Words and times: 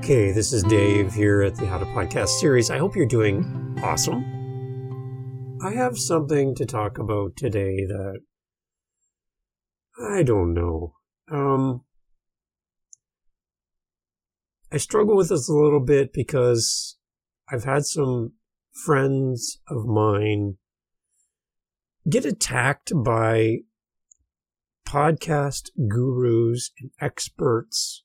Okay, 0.00 0.32
this 0.32 0.54
is 0.54 0.62
Dave 0.62 1.12
here 1.12 1.42
at 1.42 1.56
the 1.56 1.66
How 1.66 1.76
to 1.76 1.84
Podcast 1.84 2.40
series. 2.40 2.70
I 2.70 2.78
hope 2.78 2.96
you're 2.96 3.04
doing 3.04 3.78
awesome. 3.82 4.24
I 5.62 5.72
have 5.74 5.98
something 5.98 6.54
to 6.54 6.64
talk 6.64 6.96
about 6.96 7.36
today 7.36 7.84
that 7.84 8.20
I 10.02 10.22
don't 10.22 10.54
know. 10.54 10.94
Um, 11.30 11.82
I 14.72 14.78
struggle 14.78 15.16
with 15.16 15.28
this 15.28 15.50
a 15.50 15.52
little 15.52 15.84
bit 15.84 16.14
because 16.14 16.96
I've 17.52 17.64
had 17.64 17.84
some 17.84 18.32
friends 18.72 19.60
of 19.68 19.84
mine 19.84 20.56
get 22.08 22.24
attacked 22.24 22.90
by 23.04 23.58
podcast 24.88 25.68
gurus 25.90 26.70
and 26.80 26.90
experts 27.02 28.02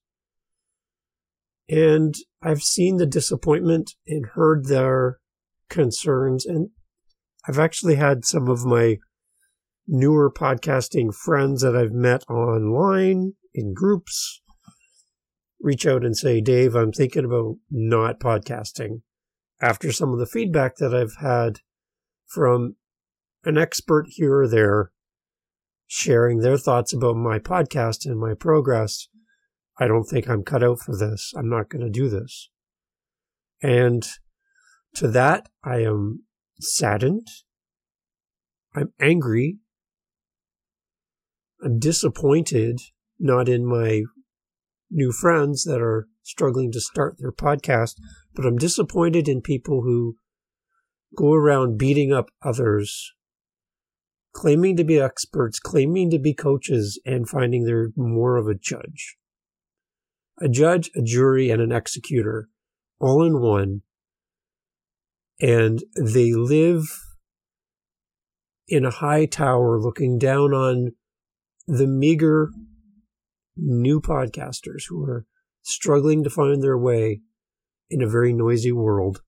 and 1.68 2.16
I've 2.42 2.62
seen 2.62 2.98
the 2.98 3.06
disappointment 3.06 3.94
and 4.08 4.28
heard 4.34 4.66
their 4.66 5.20
concerns. 5.70 6.46
And 6.46 6.70
I've 7.48 7.60
actually 7.60 7.96
had 7.96 8.26
some 8.26 8.48
of 8.48 8.66
my 8.66 8.98
newer 9.88 10.32
podcasting 10.32 11.14
friends 11.14 11.62
that 11.62 11.76
I've 11.76 11.92
met 11.92 12.24
online 12.30 13.34
in 13.54 13.74
groups 13.74 14.42
reach 15.62 15.86
out 15.88 16.06
and 16.06 16.16
say, 16.16 16.42
Dave, 16.42 16.76
I'm 16.76 16.92
thinking 16.92 17.26
about 17.26 17.56
not 17.72 18.20
podcasting 18.20 19.02
after 19.62 19.92
some 19.92 20.14
of 20.14 20.20
the 20.20 20.28
feedback 20.28 20.76
that 20.76 20.94
I've 20.94 21.16
had 21.22 21.60
from 22.28 22.76
an 23.44 23.58
expert 23.58 24.06
here 24.10 24.42
or 24.42 24.48
there 24.48 24.92
sharing 25.88 26.40
their 26.40 26.58
thoughts 26.58 26.94
about 26.94 27.16
my 27.16 27.40
podcast 27.40 28.06
and 28.06 28.20
my 28.20 28.34
progress 28.34 29.08
I 29.78 29.88
don't 29.88 30.06
think 30.06 30.30
I'm 30.30 30.44
cut 30.44 30.64
out 30.64 30.80
for 30.80 30.96
this. 30.96 31.34
I'm 31.36 31.50
not 31.50 31.70
going 31.70 31.84
to 31.84 31.90
do 31.90 32.10
this. 32.10 32.50
And 33.62 34.08
to 34.96 35.10
that, 35.10 35.50
I 35.64 35.80
am 35.82 36.24
saddened. 36.60 37.28
I'm 38.74 38.94
angry. 39.02 39.58
I'm 41.64 41.80
disappointed, 41.80 42.80
not 43.20 43.50
in 43.50 43.66
my 43.66 44.04
new 44.90 45.12
friends 45.12 45.64
that 45.64 45.82
are 45.82 46.08
struggling 46.24 46.72
to 46.72 46.80
start 46.80 47.16
their 47.18 47.32
podcast, 47.32 47.96
but 48.34 48.46
I'm 48.46 48.58
disappointed 48.58 49.28
in 49.28 49.42
people 49.42 49.82
who 49.82 50.16
go 51.18 51.34
around 51.34 51.78
beating 51.78 52.14
up 52.14 52.30
others, 52.42 53.14
claiming 54.34 54.78
to 54.78 54.84
be 54.84 55.00
experts, 55.00 55.60
claiming 55.60 56.10
to 56.12 56.20
be 56.20 56.34
coaches, 56.34 57.00
and 57.06 57.28
finding 57.28 57.64
they're 57.66 57.90
more 57.96 58.38
of 58.38 58.48
a 58.48 58.56
judge 58.56 59.18
a 60.42 60.50
judge, 60.50 60.92
a 60.96 61.02
jury, 61.02 61.50
and 61.50 61.62
an 61.62 61.72
executor 61.72 62.50
all 63.00 63.24
in 63.24 63.40
one. 63.40 63.82
And 65.40 65.84
they 65.96 66.34
live 66.34 66.84
in 68.68 68.86
a 68.86 68.92
high 68.92 69.26
tower 69.26 69.80
looking 69.80 70.18
down 70.18 70.54
on 70.54 70.92
the 71.68 71.88
meager 71.88 72.52
new 73.58 74.02
podcasters 74.02 74.84
who 74.90 75.04
are 75.04 75.26
struggling 75.62 76.24
to 76.24 76.30
find 76.30 76.62
their 76.62 76.78
way 76.78 77.22
in 77.90 78.02
a 78.02 78.10
very 78.10 78.34
noisy 78.34 78.72
world. 78.72 79.22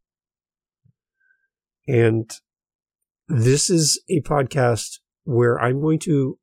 And 1.88 2.30
this 3.28 3.70
is 3.70 4.02
a 4.10 4.22
podcast 4.22 5.00
where 5.24 5.60
I'm 5.60 5.82
going 5.82 6.00
to 6.00 6.38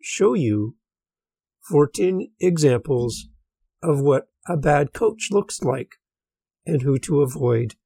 show 0.00 0.34
you 0.34 0.76
14 1.70 2.32
examples 2.40 3.28
of 3.82 4.00
what 4.00 4.26
a 4.48 4.56
bad 4.56 4.92
coach 4.92 5.28
looks 5.30 5.62
like 5.62 5.96
and 6.66 6.82
who 6.82 6.98
to 6.98 7.20
avoid 7.22 7.76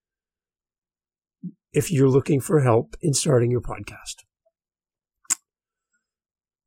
if 1.73 1.91
you're 1.91 2.09
looking 2.09 2.41
for 2.41 2.61
help 2.61 2.97
in 3.03 3.13
starting 3.13 3.51
your 3.51 3.61
podcast. 3.61 4.25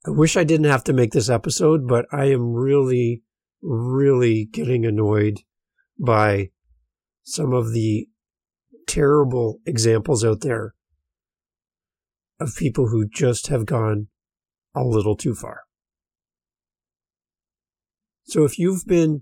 I 0.05 0.11
wish 0.11 0.37
I 0.37 0.43
didn't 0.43 0.67
have 0.67 0.83
to 0.85 0.93
make 0.93 1.11
this 1.11 1.29
episode, 1.29 1.87
but 1.87 2.05
I 2.11 2.25
am 2.25 2.53
really, 2.53 3.23
really 3.61 4.45
getting 4.45 4.85
annoyed 4.85 5.41
by 5.99 6.51
some 7.23 7.51
of 7.51 7.73
the 7.73 8.07
terrible 8.87 9.59
examples 9.65 10.23
out 10.23 10.41
there 10.41 10.75
of 12.39 12.55
people 12.55 12.89
who 12.89 13.07
just 13.07 13.47
have 13.47 13.65
gone 13.65 14.07
a 14.75 14.83
little 14.83 15.15
too 15.17 15.33
far. 15.33 15.66
So 18.27 18.43
if 18.43 18.59
you've 18.59 18.85
been 18.85 19.21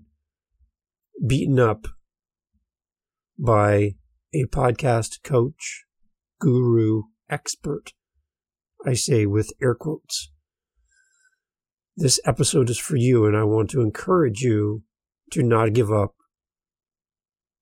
beaten 1.24 1.60
up 1.60 1.86
by 3.38 3.94
a 4.34 4.46
podcast 4.46 5.22
coach, 5.22 5.84
guru, 6.40 7.02
expert, 7.30 7.92
I 8.84 8.94
say 8.94 9.24
with 9.24 9.52
air 9.62 9.76
quotes, 9.76 10.32
this 11.96 12.18
episode 12.26 12.68
is 12.68 12.78
for 12.78 12.96
you, 12.96 13.26
and 13.26 13.36
I 13.36 13.44
want 13.44 13.70
to 13.70 13.80
encourage 13.80 14.40
you 14.40 14.82
to 15.30 15.44
not 15.44 15.72
give 15.72 15.92
up. 15.92 16.16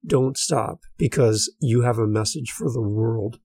Don't 0.04 0.38
stop 0.38 0.80
because 0.96 1.54
you 1.60 1.82
have 1.82 1.98
a 1.98 2.06
message 2.06 2.52
for 2.52 2.72
the 2.72 2.82
world. 2.82 3.38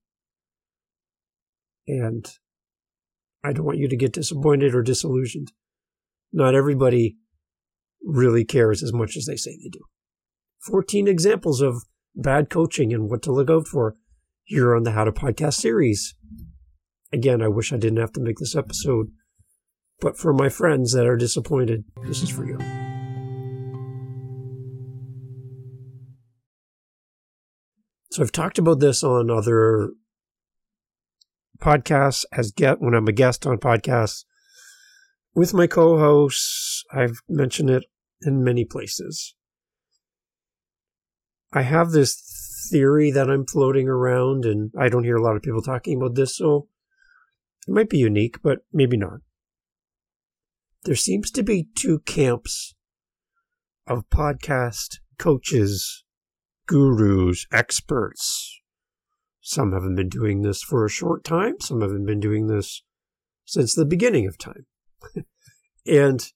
And 1.86 2.26
I 3.44 3.52
don't 3.52 3.66
want 3.66 3.78
you 3.78 3.88
to 3.88 3.96
get 3.96 4.14
disappointed 4.14 4.74
or 4.74 4.82
disillusioned. 4.82 5.52
Not 6.32 6.54
everybody 6.54 7.18
really 8.02 8.44
cares 8.44 8.82
as 8.82 8.92
much 8.92 9.16
as 9.16 9.26
they 9.26 9.36
say 9.36 9.52
they 9.52 9.68
do. 9.68 9.80
14 10.66 11.08
examples 11.08 11.60
of 11.60 11.84
bad 12.14 12.50
coaching 12.50 12.92
and 12.92 13.08
what 13.08 13.22
to 13.22 13.32
look 13.32 13.50
out 13.50 13.66
for 13.66 13.96
here 14.44 14.74
on 14.74 14.82
the 14.82 14.92
How 14.92 15.04
to 15.04 15.12
Podcast 15.12 15.54
series. 15.54 16.14
Again, 17.12 17.42
I 17.42 17.48
wish 17.48 17.72
I 17.72 17.76
didn't 17.76 17.98
have 17.98 18.12
to 18.12 18.20
make 18.20 18.38
this 18.38 18.56
episode, 18.56 19.08
but 20.00 20.18
for 20.18 20.32
my 20.32 20.48
friends 20.48 20.92
that 20.92 21.06
are 21.06 21.16
disappointed, 21.16 21.84
this 22.02 22.22
is 22.22 22.30
for 22.30 22.44
you. 22.44 22.58
So 28.12 28.22
I've 28.22 28.32
talked 28.32 28.58
about 28.58 28.80
this 28.80 29.04
on 29.04 29.30
other 29.30 29.90
podcasts 31.60 32.24
as 32.32 32.50
get 32.50 32.80
when 32.80 32.94
I'm 32.94 33.06
a 33.06 33.12
guest 33.12 33.46
on 33.46 33.58
podcasts 33.58 34.24
with 35.34 35.54
my 35.54 35.66
co-hosts. 35.66 36.84
I've 36.92 37.20
mentioned 37.28 37.70
it 37.70 37.84
in 38.22 38.44
many 38.44 38.64
places. 38.64 39.34
I 41.52 41.62
have 41.62 41.90
this 41.90 42.68
theory 42.70 43.10
that 43.10 43.30
I'm 43.30 43.46
floating 43.46 43.88
around, 43.88 44.44
and 44.44 44.70
I 44.78 44.88
don't 44.88 45.04
hear 45.04 45.16
a 45.16 45.22
lot 45.22 45.36
of 45.36 45.42
people 45.42 45.62
talking 45.62 45.96
about 45.96 46.14
this, 46.14 46.36
so 46.36 46.68
it 47.66 47.72
might 47.72 47.90
be 47.90 47.98
unique, 47.98 48.42
but 48.42 48.60
maybe 48.72 48.96
not. 48.96 49.20
There 50.84 50.96
seems 50.96 51.30
to 51.32 51.42
be 51.42 51.68
two 51.76 51.98
camps 52.00 52.74
of 53.86 54.08
podcast 54.08 54.98
coaches, 55.18 56.04
gurus, 56.66 57.46
experts. 57.52 58.60
Some 59.40 59.72
haven't 59.72 59.96
been 59.96 60.08
doing 60.08 60.42
this 60.42 60.62
for 60.62 60.84
a 60.84 60.90
short 60.90 61.24
time, 61.24 61.60
some 61.60 61.80
haven't 61.80 62.06
been 62.06 62.20
doing 62.20 62.46
this 62.46 62.82
since 63.44 63.74
the 63.74 63.84
beginning 63.84 64.26
of 64.26 64.38
time. 64.38 64.66
And 65.86 66.32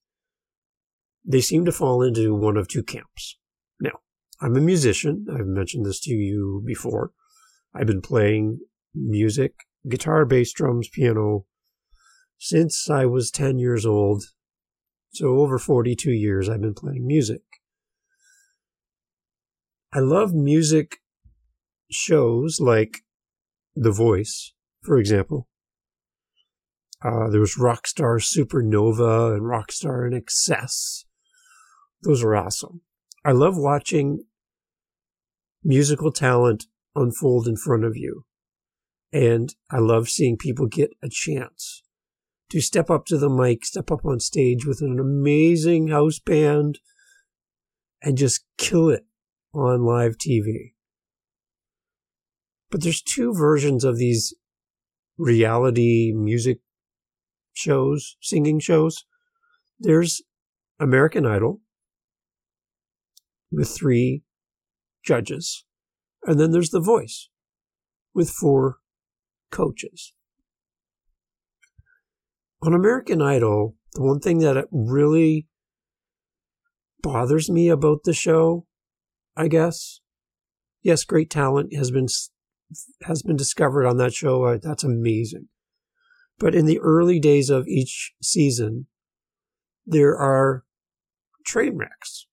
they 1.25 1.41
seem 1.41 1.65
to 1.65 1.73
fall 1.73 2.03
into 2.03 2.35
one 2.35 2.57
of 2.57 2.69
two 2.69 2.83
camps. 2.83 3.39
Now, 3.81 4.01
I'm 4.41 4.57
a 4.57 4.61
musician. 4.61 5.27
I've 5.31 5.47
mentioned 5.47 5.87
this 5.87 6.01
to 6.01 6.13
you 6.13 6.63
before. 6.67 7.13
I've 7.75 7.87
been 7.87 8.03
playing 8.03 8.61
music, 8.95 9.55
guitar, 9.89 10.25
bass, 10.25 10.53
drums, 10.53 10.89
piano 10.89 11.47
since 12.39 12.91
I 12.91 13.07
was 13.07 13.31
10 13.31 13.59
years 13.59 13.87
old. 13.87 14.25
So 15.13 15.39
over 15.39 15.59
42 15.59 16.11
years 16.11 16.49
I've 16.49 16.61
been 16.61 16.75
playing 16.75 17.07
music. 17.07 17.43
I 19.93 20.01
love 20.01 20.35
music 20.35 20.97
shows 21.91 22.59
like 22.61 23.05
The 23.77 23.93
Voice, 23.93 24.53
for 24.83 24.99
example. 24.99 25.49
Uh, 27.05 27.29
there 27.29 27.41
was 27.41 27.57
Rockstar 27.57 28.19
Supernova 28.19 29.35
and 29.35 29.43
Rockstar 29.43 30.11
INXS. 30.11 31.05
Those 32.03 32.23
are 32.23 32.35
awesome. 32.35 32.81
I 33.25 33.33
love 33.33 33.59
watching 33.59 34.25
musical 35.63 36.11
talent 36.11 36.65
unfold 36.95 37.47
in 37.47 37.57
front 37.57 37.85
of 37.85 37.97
you. 37.97 38.25
And 39.13 39.55
I 39.71 39.79
love 39.79 40.09
seeing 40.09 40.39
people 40.39 40.67
get 40.67 40.91
a 41.03 41.09
chance 41.11 41.83
to 42.51 42.61
step 42.61 42.91
up 42.91 43.05
to 43.07 43.19
the 43.19 43.29
mic, 43.29 43.65
step 43.65 43.91
up 43.91 44.05
on 44.05 44.19
stage 44.19 44.67
with 44.67 44.81
an 44.81 44.99
amazing 44.99 45.89
house 45.89 46.19
band 46.19 46.79
and 48.03 48.17
just 48.17 48.45
kill 48.57 48.89
it 48.89 49.05
on 49.53 49.85
live 49.85 50.17
TV. 50.17 50.73
But 52.71 52.83
there's 52.83 53.03
two 53.03 53.35
versions 53.35 53.85
of 53.85 53.99
these 53.99 54.35
reality 55.17 56.13
music 56.15 56.59
shows, 57.55 58.17
singing 58.21 58.61
shows. 58.61 59.05
There's 59.81 60.23
American 60.79 61.25
Idol, 61.25 61.61
with 63.51 63.71
three 63.71 64.23
judges. 65.05 65.65
And 66.25 66.39
then 66.41 66.51
there's 66.51 66.71
The 66.71 66.81
Voice 66.81 67.29
with 68.15 68.31
four 68.31 68.79
coaches. 69.51 70.13
On 72.63 72.73
American 72.73 73.21
Idol, 73.21 73.77
the 73.95 74.03
one 74.03 74.21
thing 74.21 74.39
that 74.39 74.67
really 74.73 75.47
bothers 77.03 77.51
me 77.51 77.69
about 77.69 78.05
the 78.05 78.15
show, 78.15 78.67
I 79.37 79.49
guess, 79.49 80.01
yes, 80.83 81.05
great 81.05 81.31
talent 81.31 81.75
has 81.77 81.91
been 81.91 82.07
has 83.03 83.23
been 83.23 83.37
discovered 83.37 83.87
on 83.87 83.99
that 83.99 84.15
show. 84.15 84.57
That's 84.57 84.85
amazing. 84.85 85.49
But 86.39 86.55
in 86.55 86.67
the 86.67 86.81
early 86.81 87.21
days 87.21 87.51
of 87.51 87.69
each 87.69 88.13
season, 88.23 88.87
there 89.87 90.17
are 90.17 90.65
train 91.45 91.77
wrecks. 91.77 92.27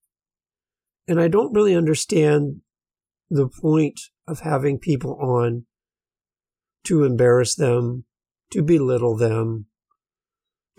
And 1.08 1.20
I 1.20 1.28
don't 1.28 1.54
really 1.54 1.76
understand 1.76 2.62
the 3.30 3.48
point 3.48 4.00
of 4.28 4.42
having 4.42 4.80
people 4.80 5.18
on 5.22 5.66
to 6.86 7.04
embarrass 7.04 7.56
them, 7.56 8.06
to 8.52 8.62
belittle 8.62 9.16
them, 9.16 9.68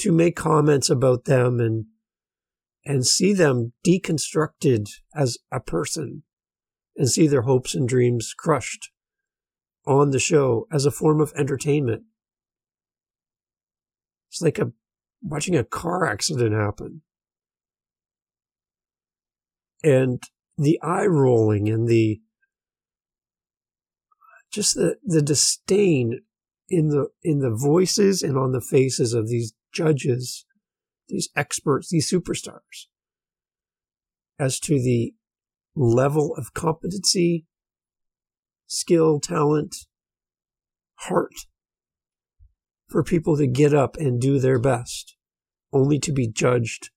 to 0.00 0.12
make 0.12 0.36
comments 0.36 0.90
about 0.90 1.24
them 1.24 1.60
and 1.60 1.86
and 2.84 3.06
see 3.06 3.32
them 3.32 3.72
deconstructed 3.86 4.88
as 5.14 5.38
a 5.52 5.60
person 5.60 6.24
and 6.96 7.08
see 7.08 7.28
their 7.28 7.42
hopes 7.42 7.74
and 7.74 7.88
dreams 7.88 8.34
crushed 8.36 8.90
on 9.86 10.10
the 10.10 10.18
show 10.18 10.66
as 10.72 10.84
a 10.84 10.90
form 10.90 11.20
of 11.20 11.32
entertainment. 11.36 12.02
It's 14.32 14.40
like 14.40 14.58
a 14.58 14.72
watching 15.20 15.56
a 15.56 15.62
car 15.62 16.06
accident 16.06 16.54
happen. 16.54 17.02
And 19.84 20.22
the 20.56 20.80
eye 20.82 21.04
rolling 21.04 21.68
and 21.68 21.86
the 21.86 22.22
just 24.50 24.74
the, 24.74 24.96
the 25.04 25.20
disdain 25.20 26.22
in 26.70 26.88
the 26.88 27.08
in 27.22 27.40
the 27.40 27.54
voices 27.54 28.22
and 28.22 28.38
on 28.38 28.52
the 28.52 28.62
faces 28.62 29.12
of 29.12 29.28
these 29.28 29.52
judges, 29.70 30.46
these 31.08 31.28
experts, 31.36 31.90
these 31.90 32.10
superstars, 32.10 32.86
as 34.38 34.58
to 34.60 34.80
the 34.80 35.12
level 35.76 36.34
of 36.38 36.54
competency, 36.54 37.44
skill, 38.66 39.20
talent, 39.20 39.76
heart 40.94 41.34
for 42.92 43.02
people 43.02 43.36
to 43.38 43.46
get 43.46 43.72
up 43.74 43.96
and 43.96 44.20
do 44.20 44.38
their 44.38 44.58
best, 44.58 45.16
only 45.72 45.98
to 45.98 46.12
be 46.12 46.28
judged, 46.28 46.90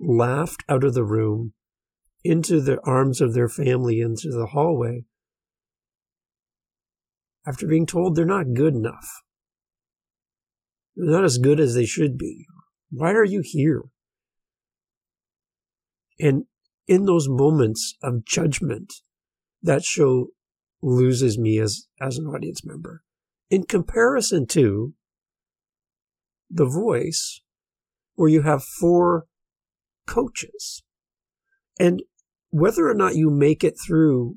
laughed 0.00 0.62
out 0.68 0.84
of 0.84 0.94
the 0.94 1.04
room, 1.04 1.52
into 2.24 2.60
the 2.60 2.78
arms 2.84 3.20
of 3.20 3.34
their 3.34 3.48
family, 3.48 4.00
into 4.00 4.30
the 4.30 4.46
hallway, 4.46 5.04
after 7.46 7.66
being 7.66 7.86
told 7.86 8.14
they're 8.14 8.24
not 8.24 8.54
good 8.54 8.74
enough. 8.74 9.22
They're 10.94 11.10
not 11.10 11.24
as 11.24 11.38
good 11.38 11.58
as 11.58 11.74
they 11.74 11.86
should 11.86 12.16
be. 12.16 12.46
Why 12.90 13.12
are 13.12 13.24
you 13.24 13.42
here? 13.44 13.82
And 16.20 16.44
in 16.86 17.06
those 17.06 17.28
moments 17.28 17.96
of 18.02 18.24
judgment, 18.24 18.92
that 19.62 19.82
show 19.82 20.28
loses 20.82 21.38
me 21.38 21.58
as, 21.58 21.88
as 22.00 22.18
an 22.18 22.26
audience 22.26 22.64
member. 22.64 23.02
In 23.50 23.64
comparison 23.64 24.46
to 24.48 24.94
The 26.54 26.66
Voice, 26.66 27.40
where 28.14 28.28
you 28.28 28.42
have 28.42 28.62
four 28.62 29.24
coaches. 30.06 30.82
And 31.80 32.02
whether 32.50 32.86
or 32.88 32.94
not 32.94 33.16
you 33.16 33.30
make 33.30 33.64
it 33.64 33.74
through 33.84 34.36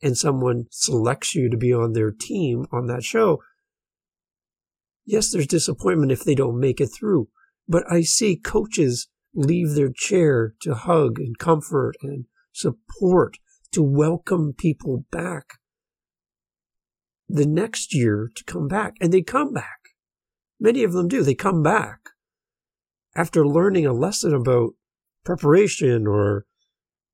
and 0.00 0.16
someone 0.16 0.66
selects 0.70 1.34
you 1.34 1.50
to 1.50 1.56
be 1.56 1.72
on 1.72 1.92
their 1.92 2.12
team 2.12 2.66
on 2.72 2.86
that 2.86 3.02
show, 3.02 3.42
yes, 5.04 5.32
there's 5.32 5.48
disappointment 5.48 6.12
if 6.12 6.24
they 6.24 6.36
don't 6.36 6.60
make 6.60 6.80
it 6.80 6.88
through. 6.88 7.28
But 7.68 7.84
I 7.90 8.02
see 8.02 8.36
coaches 8.36 9.08
leave 9.34 9.74
their 9.74 9.90
chair 9.92 10.54
to 10.60 10.74
hug 10.74 11.18
and 11.18 11.38
comfort 11.38 11.94
and 12.02 12.26
support, 12.52 13.38
to 13.72 13.82
welcome 13.82 14.54
people 14.56 15.06
back 15.10 15.58
the 17.28 17.46
next 17.46 17.94
year 17.94 18.30
to 18.34 18.44
come 18.44 18.68
back. 18.68 18.94
And 19.00 19.12
they 19.12 19.22
come 19.22 19.52
back. 19.52 19.81
Many 20.62 20.84
of 20.84 20.92
them 20.92 21.08
do. 21.08 21.24
They 21.24 21.34
come 21.34 21.60
back 21.60 22.10
after 23.16 23.44
learning 23.44 23.84
a 23.84 23.92
lesson 23.92 24.32
about 24.32 24.74
preparation 25.24 26.06
or 26.06 26.46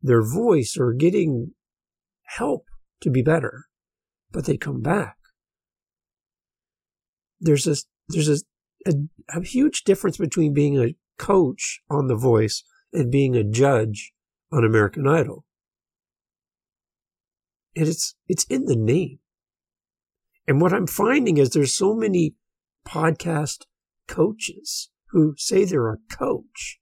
their 0.02 0.22
voice 0.22 0.76
or 0.78 0.92
getting 0.92 1.52
help 2.24 2.66
to 3.00 3.08
be 3.08 3.22
better, 3.22 3.64
but 4.30 4.44
they 4.44 4.58
come 4.58 4.82
back. 4.82 5.16
There's 7.40 7.66
a, 7.66 7.76
there's 8.10 8.28
a, 8.28 8.36
a, 8.86 8.92
a 9.38 9.42
huge 9.42 9.84
difference 9.84 10.18
between 10.18 10.52
being 10.52 10.78
a 10.78 10.94
coach 11.16 11.80
on 11.88 12.08
The 12.08 12.16
Voice 12.16 12.64
and 12.92 13.10
being 13.10 13.34
a 13.34 13.44
judge 13.44 14.12
on 14.52 14.62
American 14.62 15.08
Idol. 15.08 15.46
And 17.74 17.88
it's, 17.88 18.14
it's 18.28 18.44
in 18.44 18.66
the 18.66 18.76
name. 18.76 19.20
And 20.46 20.60
what 20.60 20.74
I'm 20.74 20.86
finding 20.86 21.38
is 21.38 21.48
there's 21.48 21.74
so 21.74 21.94
many 21.94 22.34
podcast 22.88 23.66
coaches 24.06 24.90
who 25.10 25.34
say 25.36 25.64
they're 25.64 25.92
a 25.92 25.98
coach, 26.10 26.80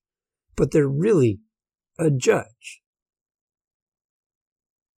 but 0.54 0.70
they're 0.70 0.88
really 0.88 1.40
a 1.98 2.10
judge. 2.10 2.82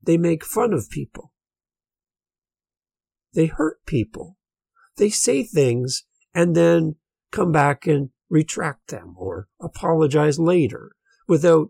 They 0.03 0.17
make 0.17 0.45
fun 0.45 0.73
of 0.73 0.91
people. 0.91 1.33
They 3.35 3.47
hurt 3.47 3.85
people. 3.87 4.37
They 4.97 5.11
say 5.11 5.43
things 5.43 6.05
and 6.35 6.55
then 6.55 6.97
come 7.31 7.53
back 7.53 7.87
and 7.87 8.11
retract 8.31 8.89
them 8.89 9.15
or 9.17 9.49
apologize 9.61 10.39
later 10.39 10.93
without 11.27 11.69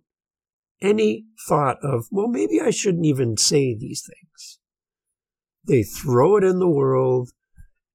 any 0.81 1.25
thought 1.49 1.79
of, 1.83 2.07
well, 2.11 2.29
maybe 2.29 2.61
I 2.61 2.71
shouldn't 2.71 3.07
even 3.07 3.37
say 3.37 3.77
these 3.77 4.03
things. 4.07 4.59
They 5.67 5.83
throw 5.83 6.37
it 6.37 6.45
in 6.45 6.59
the 6.59 6.69
world. 6.69 7.31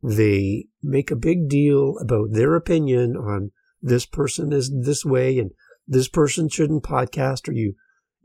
They 0.03 0.65
make 0.81 1.11
a 1.11 1.15
big 1.15 1.47
deal 1.47 1.97
about 1.99 2.33
their 2.33 2.55
opinion 2.55 3.15
on 3.15 3.51
this 3.81 4.05
person 4.05 4.51
is 4.51 4.71
this 4.71 5.05
way 5.05 5.39
and 5.39 5.51
this 5.87 6.07
person 6.07 6.49
shouldn't 6.49 6.83
podcast 6.83 7.47
or 7.47 7.53
you 7.53 7.75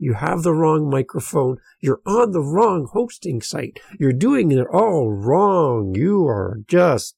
you 0.01 0.13
have 0.13 0.43
the 0.43 0.53
wrong 0.53 0.89
microphone. 0.89 1.57
You're 1.81 1.99
on 2.05 2.31
the 2.31 2.41
wrong 2.41 2.87
hosting 2.93 3.41
site. 3.41 3.81
You're 3.99 4.13
doing 4.13 4.49
it 4.51 4.65
all 4.71 5.11
wrong. 5.11 5.93
You 5.93 6.25
are 6.25 6.61
just, 6.67 7.17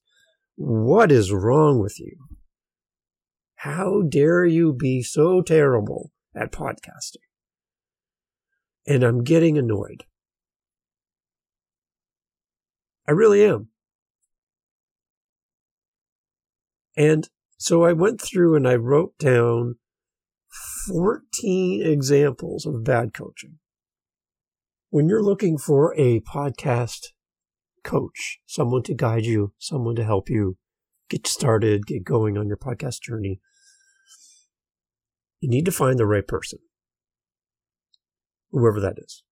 what 0.56 1.12
is 1.12 1.32
wrong 1.32 1.78
with 1.78 2.00
you? 2.00 2.16
How 3.54 4.02
dare 4.02 4.44
you 4.44 4.72
be 4.72 5.00
so 5.00 5.42
terrible 5.42 6.10
at 6.34 6.50
podcasting? 6.50 7.22
And 8.84 9.04
I'm 9.04 9.22
getting 9.22 9.56
annoyed. 9.56 10.04
I 13.06 13.12
really 13.12 13.44
am. 13.44 13.68
And 16.96 17.28
so 17.58 17.84
I 17.84 17.92
went 17.92 18.20
through 18.20 18.56
and 18.56 18.66
I 18.66 18.74
wrote 18.74 19.16
down 19.18 19.76
14 20.88 21.82
examples 21.86 22.66
of 22.66 22.84
bad 22.84 23.14
coaching. 23.14 23.58
When 24.90 25.08
you're 25.08 25.22
looking 25.22 25.56
for 25.56 25.94
a 25.96 26.20
podcast 26.20 27.08
coach, 27.82 28.40
someone 28.46 28.82
to 28.84 28.94
guide 28.94 29.24
you, 29.24 29.54
someone 29.58 29.96
to 29.96 30.04
help 30.04 30.28
you 30.28 30.58
get 31.08 31.26
started, 31.26 31.86
get 31.86 32.04
going 32.04 32.36
on 32.36 32.46
your 32.48 32.56
podcast 32.56 33.00
journey, 33.02 33.40
you 35.40 35.48
need 35.48 35.64
to 35.64 35.72
find 35.72 35.98
the 35.98 36.06
right 36.06 36.26
person, 36.26 36.58
whoever 38.50 38.80
that 38.80 38.98
is. 38.98 39.22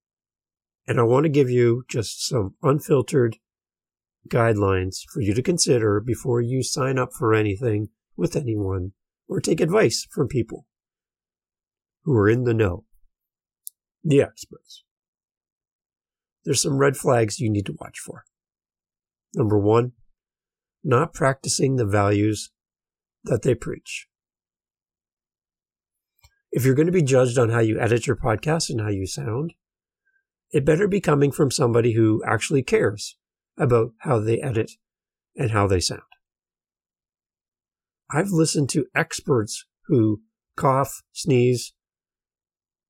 And 0.87 0.99
I 0.99 1.05
want 1.05 1.25
to 1.25 1.31
give 1.31 1.50
you 1.50 1.85
just 1.88 2.26
some 2.26 2.55
unfiltered 2.62 3.37
guidelines 4.29 4.99
for 5.12 5.21
you 5.21 5.35
to 5.35 5.43
consider 5.43 6.00
before 6.00 6.41
you 6.41 6.62
sign 6.62 6.99
up 6.99 7.11
for 7.12 7.35
anything 7.35 7.89
with 8.17 8.37
anyone 8.37 8.93
or 9.29 9.41
take 9.41 9.61
advice 9.61 10.07
from 10.11 10.29
people 10.29 10.67
who 12.05 12.15
are 12.15 12.29
in 12.29 12.45
the 12.45 12.55
know, 12.55 12.85
the 14.03 14.21
experts. 14.21 14.85
There's 16.45 16.62
some 16.62 16.79
red 16.79 16.97
flags 16.97 17.39
you 17.39 17.50
need 17.50 17.67
to 17.67 17.77
watch 17.79 17.99
for. 17.99 18.25
Number 19.35 19.59
one, 19.59 19.93
not 20.83 21.15
practicing 21.15 21.77
the 21.77 21.87
values 21.87 22.50
that 23.25 23.43
they 23.43 23.55
preach. 23.55 24.07
If 26.50 26.65
you're 26.65 26.75
going 26.75 26.87
to 26.87 26.93
be 26.93 27.03
judged 27.03 27.39
on 27.39 27.50
how 27.50 27.61
you 27.61 27.79
edit 27.79 28.07
your 28.07 28.17
podcast 28.17 28.71
and 28.71 28.81
how 28.81 28.89
you 28.89 29.07
sound, 29.07 29.55
it 30.50 30.65
better 30.65 30.89
be 30.89 31.00
coming 31.00 31.31
from 31.31 31.50
somebody 31.50 31.93
who 31.93 32.23
actually 32.27 32.62
cares 32.62 33.17
about 33.61 33.93
how 33.99 34.19
they 34.19 34.40
edit 34.40 34.73
and 35.37 35.52
how 35.52 35.69
they 35.69 35.81
sound. 35.81 36.02
I've 38.11 38.31
listened 38.31 38.71
to 38.71 38.87
experts 38.95 39.64
who 39.87 40.23
cough, 40.57 41.02
sneeze, 41.12 41.73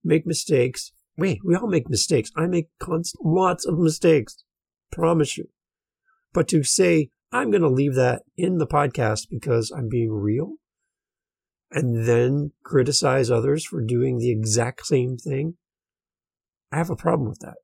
make 0.03 0.27
mistakes, 0.27 0.93
Wait, 1.21 1.41
we 1.45 1.55
all 1.55 1.69
make 1.69 1.91
mistakes. 1.91 2.31
I 2.35 2.47
make 2.47 2.69
const- 2.81 3.15
lots 3.23 3.67
of 3.67 3.79
mistakes. 3.79 4.43
Promise 4.91 5.37
you. 5.37 5.51
But 6.33 6.49
to 6.49 6.63
say, 6.63 7.11
I'm 7.31 7.51
going 7.51 7.61
to 7.61 7.69
leave 7.69 7.95
that 7.95 8.23
in 8.39 8.57
the 8.57 8.67
podcast 8.67 9.27
because 9.31 9.71
I'm 9.71 9.91
being 9.91 10.11
real 10.11 10.55
and 11.71 12.07
then 12.07 12.53
criticize 12.65 13.31
others 13.31 13.67
for 13.67 13.83
doing 13.83 14.17
the 14.17 14.31
exact 14.31 14.87
same 14.87 15.19
thing, 15.19 15.59
I 16.73 16.79
have 16.79 16.89
a 16.89 16.97
problem 16.97 17.29
with 17.29 17.41
that. 17.41 17.57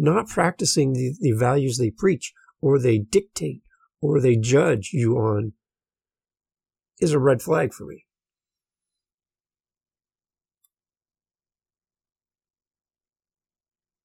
Not 0.00 0.28
practicing 0.28 0.92
the, 0.92 1.16
the 1.18 1.32
values 1.32 1.76
they 1.76 1.90
preach 1.90 2.32
or 2.60 2.78
they 2.78 2.98
dictate 2.98 3.62
or 4.00 4.20
they 4.20 4.36
judge 4.36 4.90
you 4.92 5.16
on 5.16 5.54
is 7.00 7.12
a 7.12 7.18
red 7.18 7.42
flag 7.42 7.74
for 7.74 7.84
me. 7.84 8.04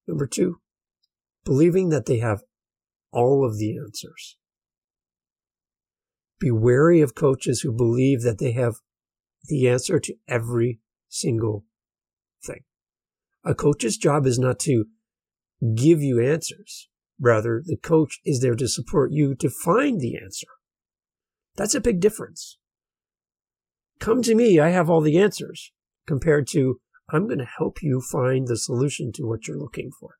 Number 0.08 0.26
two, 0.26 0.58
believing 1.44 1.90
that 1.90 2.06
they 2.06 2.18
have 2.18 2.42
all 3.12 3.46
of 3.46 3.58
the 3.58 3.78
answers. 3.78 4.36
Be 6.40 6.50
wary 6.50 7.02
of 7.02 7.14
coaches 7.14 7.60
who 7.60 7.70
believe 7.70 8.22
that 8.22 8.38
they 8.38 8.50
have 8.50 8.74
the 9.44 9.68
answer 9.68 10.00
to 10.00 10.14
every 10.26 10.80
single 11.08 11.64
thing. 12.44 12.64
A 13.44 13.54
coach's 13.54 13.96
job 13.96 14.26
is 14.26 14.40
not 14.40 14.58
to 14.60 14.86
give 15.76 16.02
you 16.02 16.20
answers. 16.20 16.88
Rather, 17.20 17.62
the 17.64 17.76
coach 17.76 18.20
is 18.24 18.40
there 18.40 18.54
to 18.56 18.68
support 18.68 19.12
you 19.12 19.34
to 19.36 19.48
find 19.48 20.00
the 20.00 20.16
answer. 20.16 20.48
That's 21.56 21.74
a 21.74 21.80
big 21.80 22.00
difference. 22.00 22.58
Come 24.00 24.22
to 24.22 24.34
me, 24.34 24.58
I 24.58 24.70
have 24.70 24.90
all 24.90 25.00
the 25.00 25.18
answers, 25.18 25.72
compared 26.06 26.48
to 26.48 26.80
I'm 27.10 27.26
going 27.26 27.38
to 27.38 27.48
help 27.58 27.82
you 27.82 28.00
find 28.00 28.48
the 28.48 28.56
solution 28.56 29.12
to 29.12 29.22
what 29.24 29.46
you're 29.46 29.58
looking 29.58 29.90
for. 29.98 30.16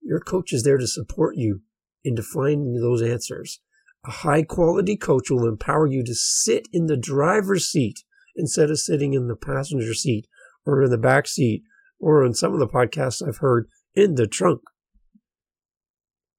Your 0.00 0.20
coach 0.20 0.52
is 0.52 0.62
there 0.62 0.78
to 0.78 0.86
support 0.86 1.36
you 1.36 1.60
in 2.04 2.16
finding 2.16 2.80
those 2.80 3.02
answers. 3.02 3.60
A 4.04 4.10
high 4.10 4.42
quality 4.42 4.96
coach 4.96 5.30
will 5.30 5.46
empower 5.46 5.86
you 5.86 6.02
to 6.04 6.14
sit 6.14 6.66
in 6.72 6.86
the 6.86 6.96
driver's 6.96 7.66
seat 7.66 8.02
instead 8.34 8.70
of 8.70 8.80
sitting 8.80 9.14
in 9.14 9.28
the 9.28 9.36
passenger 9.36 9.94
seat 9.94 10.26
or 10.66 10.82
in 10.82 10.90
the 10.90 10.98
back 10.98 11.28
seat 11.28 11.62
or 12.02 12.24
in 12.24 12.34
some 12.34 12.52
of 12.52 12.58
the 12.58 12.66
podcasts 12.66 13.26
I've 13.26 13.38
heard 13.38 13.68
in 13.94 14.16
the 14.16 14.26
trunk. 14.26 14.60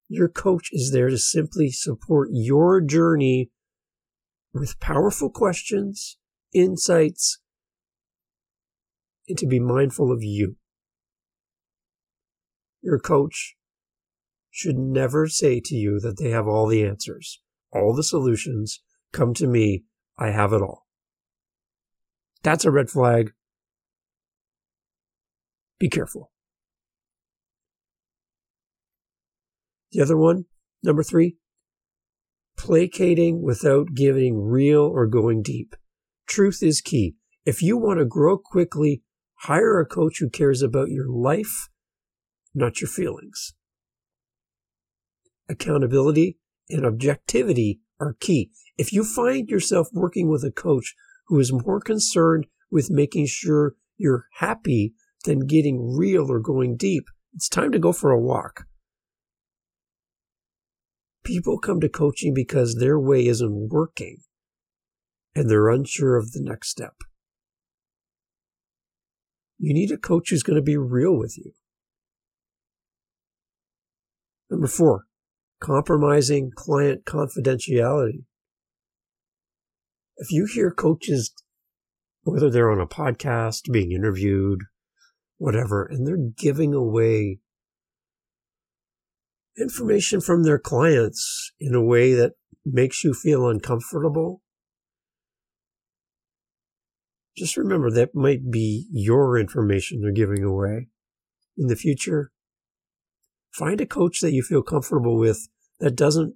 Your 0.10 0.28
coach 0.28 0.70
is 0.74 0.92
there 0.92 1.10
to 1.10 1.18
simply 1.18 1.72
support 1.72 2.28
your 2.32 2.82
journey 2.82 3.50
with 4.54 4.80
powerful 4.80 5.32
questions, 5.32 6.18
insights, 6.54 7.40
and 9.28 9.38
to 9.38 9.48
be 9.48 9.60
mindful 9.60 10.12
of 10.12 10.22
you. 10.22 10.58
Your 12.82 13.00
coach 13.00 13.56
should 14.52 14.78
never 14.78 15.28
say 15.28 15.62
to 15.64 15.76
you 15.76 16.00
that 16.02 16.20
they 16.20 16.30
have 16.30 16.48
all 16.48 16.68
the 16.68 16.86
answers, 16.86 17.42
all 17.72 17.96
the 17.96 18.04
solutions. 18.04 18.84
Come 19.14 19.34
to 19.36 19.48
me, 19.48 19.86
I 20.18 20.32
have 20.32 20.52
it 20.52 20.62
all. 20.62 20.86
That's 22.44 22.66
a 22.66 22.72
red 22.72 22.90
flag. 22.90 23.32
Be 25.80 25.90
careful. 25.90 26.32
The 29.92 30.02
other 30.02 30.18
one, 30.18 30.46
number 30.82 31.04
three, 31.04 31.38
placating 32.58 33.42
without 33.42 33.94
giving 33.94 34.42
real 34.42 34.82
or 34.82 35.06
going 35.06 35.42
deep. 35.44 35.76
Truth 36.28 36.64
is 36.64 36.82
key. 36.82 37.16
If 37.46 37.62
you 37.62 37.78
want 37.78 38.00
to 38.00 38.06
grow 38.06 38.38
quickly, 38.38 39.04
hire 39.42 39.80
a 39.80 39.86
coach 39.86 40.18
who 40.20 40.30
cares 40.30 40.62
about 40.62 40.90
your 40.90 41.08
life, 41.08 41.70
not 42.56 42.82
your 42.82 42.88
feelings. 42.88 43.54
Accountability 45.50 46.38
and 46.70 46.86
objectivity 46.86 47.82
are 48.00 48.16
key. 48.20 48.52
If 48.78 48.94
you 48.94 49.04
find 49.04 49.50
yourself 49.50 49.90
working 49.94 50.30
with 50.30 50.44
a 50.44 50.52
coach 50.52 50.96
who 51.28 51.40
is 51.40 51.52
more 51.52 51.82
concerned 51.82 52.48
with 52.72 52.90
making 52.90 53.28
sure 53.28 53.76
you're 53.98 54.28
happy 54.40 54.94
than 55.24 55.48
getting 55.48 55.96
real 55.96 56.32
or 56.32 56.40
going 56.40 56.76
deep, 56.76 57.06
it's 57.34 57.50
time 57.50 57.72
to 57.72 57.80
go 57.80 57.92
for 57.92 58.12
a 58.12 58.20
walk. 58.20 58.66
People 61.24 61.58
come 61.58 61.80
to 61.80 61.90
coaching 61.90 62.34
because 62.34 62.76
their 62.76 63.00
way 63.00 63.26
isn't 63.28 63.70
working 63.70 64.18
and 65.36 65.50
they're 65.50 65.70
unsure 65.70 66.18
of 66.18 66.32
the 66.32 66.42
next 66.42 66.70
step. 66.70 66.96
You 69.58 69.74
need 69.74 69.92
a 69.92 69.98
coach 69.98 70.30
who's 70.30 70.44
going 70.44 70.58
to 70.58 70.62
be 70.62 70.78
real 70.78 71.18
with 71.18 71.38
you. 71.38 71.54
Number 74.50 74.68
four, 74.68 75.06
compromising 75.62 76.52
client 76.54 77.06
confidentiality. 77.06 78.26
If 80.18 80.32
you 80.32 80.46
hear 80.46 80.70
coaches, 80.70 81.34
whether 82.24 82.50
they're 82.50 82.72
on 82.72 82.82
a 82.82 82.86
podcast, 82.86 83.72
being 83.72 83.92
interviewed, 83.92 84.60
whatever, 85.44 85.84
and 85.84 86.08
they're 86.08 86.32
giving 86.38 86.74
away 86.74 87.38
information 89.60 90.22
from 90.22 90.44
their 90.44 90.58
clients 90.58 91.52
in 91.60 91.76
a 91.76 91.84
way 91.84 92.14
that 92.14 92.32
makes 92.66 93.04
you 93.04 93.14
feel 93.14 93.50
uncomfortable, 93.50 94.42
just 97.36 97.58
remember 97.58 97.92
that 97.92 98.16
might 98.16 98.50
be 98.50 98.88
your 98.90 99.38
information 99.38 100.00
they're 100.00 100.14
giving 100.14 100.46
away. 100.46 100.88
In 101.58 101.68
the 101.68 101.76
future, 101.76 102.32
find 103.52 103.82
a 103.82 103.86
coach 103.86 104.22
that 104.22 104.32
you 104.32 104.44
feel 104.44 104.64
comfortable 104.64 105.18
with 105.18 105.50
that 105.82 105.98
doesn't 105.98 106.36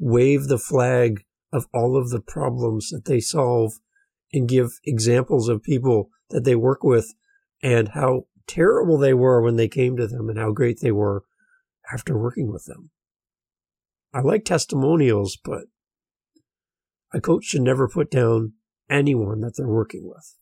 wave 0.00 0.48
the 0.48 0.58
flag 0.58 1.22
of 1.52 1.68
all 1.72 1.96
of 1.96 2.10
the 2.10 2.20
problems 2.20 2.90
that 2.90 3.04
they 3.04 3.20
solve 3.20 3.74
and 4.32 4.48
give 4.48 4.80
examples 4.84 5.48
of 5.48 5.62
people 5.62 6.10
that 6.30 6.44
they 6.44 6.56
work 6.56 6.82
with 6.82 7.14
and 7.62 7.88
how 7.88 8.24
terrible 8.46 8.98
they 8.98 9.14
were 9.14 9.42
when 9.42 9.56
they 9.56 9.68
came 9.68 9.96
to 9.96 10.06
them 10.06 10.28
and 10.28 10.38
how 10.38 10.52
great 10.52 10.80
they 10.80 10.92
were 10.92 11.24
after 11.92 12.18
working 12.18 12.52
with 12.52 12.64
them. 12.66 12.90
I 14.12 14.20
like 14.20 14.44
testimonials, 14.44 15.38
but 15.42 15.64
a 17.12 17.20
coach 17.20 17.44
should 17.44 17.62
never 17.62 17.88
put 17.88 18.10
down 18.10 18.54
anyone 18.88 19.40
that 19.40 19.54
they're 19.56 19.68
working 19.68 20.08
with. 20.08 20.36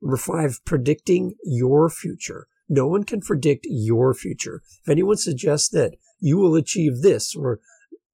Number 0.00 0.16
five, 0.16 0.60
predicting 0.64 1.34
your 1.44 1.88
future. 1.88 2.46
No 2.68 2.86
one 2.86 3.04
can 3.04 3.20
predict 3.20 3.66
your 3.68 4.14
future. 4.14 4.62
If 4.82 4.88
anyone 4.88 5.16
suggests 5.16 5.68
that 5.70 5.94
you 6.20 6.38
will 6.38 6.56
achieve 6.56 7.02
this 7.02 7.34
or 7.34 7.60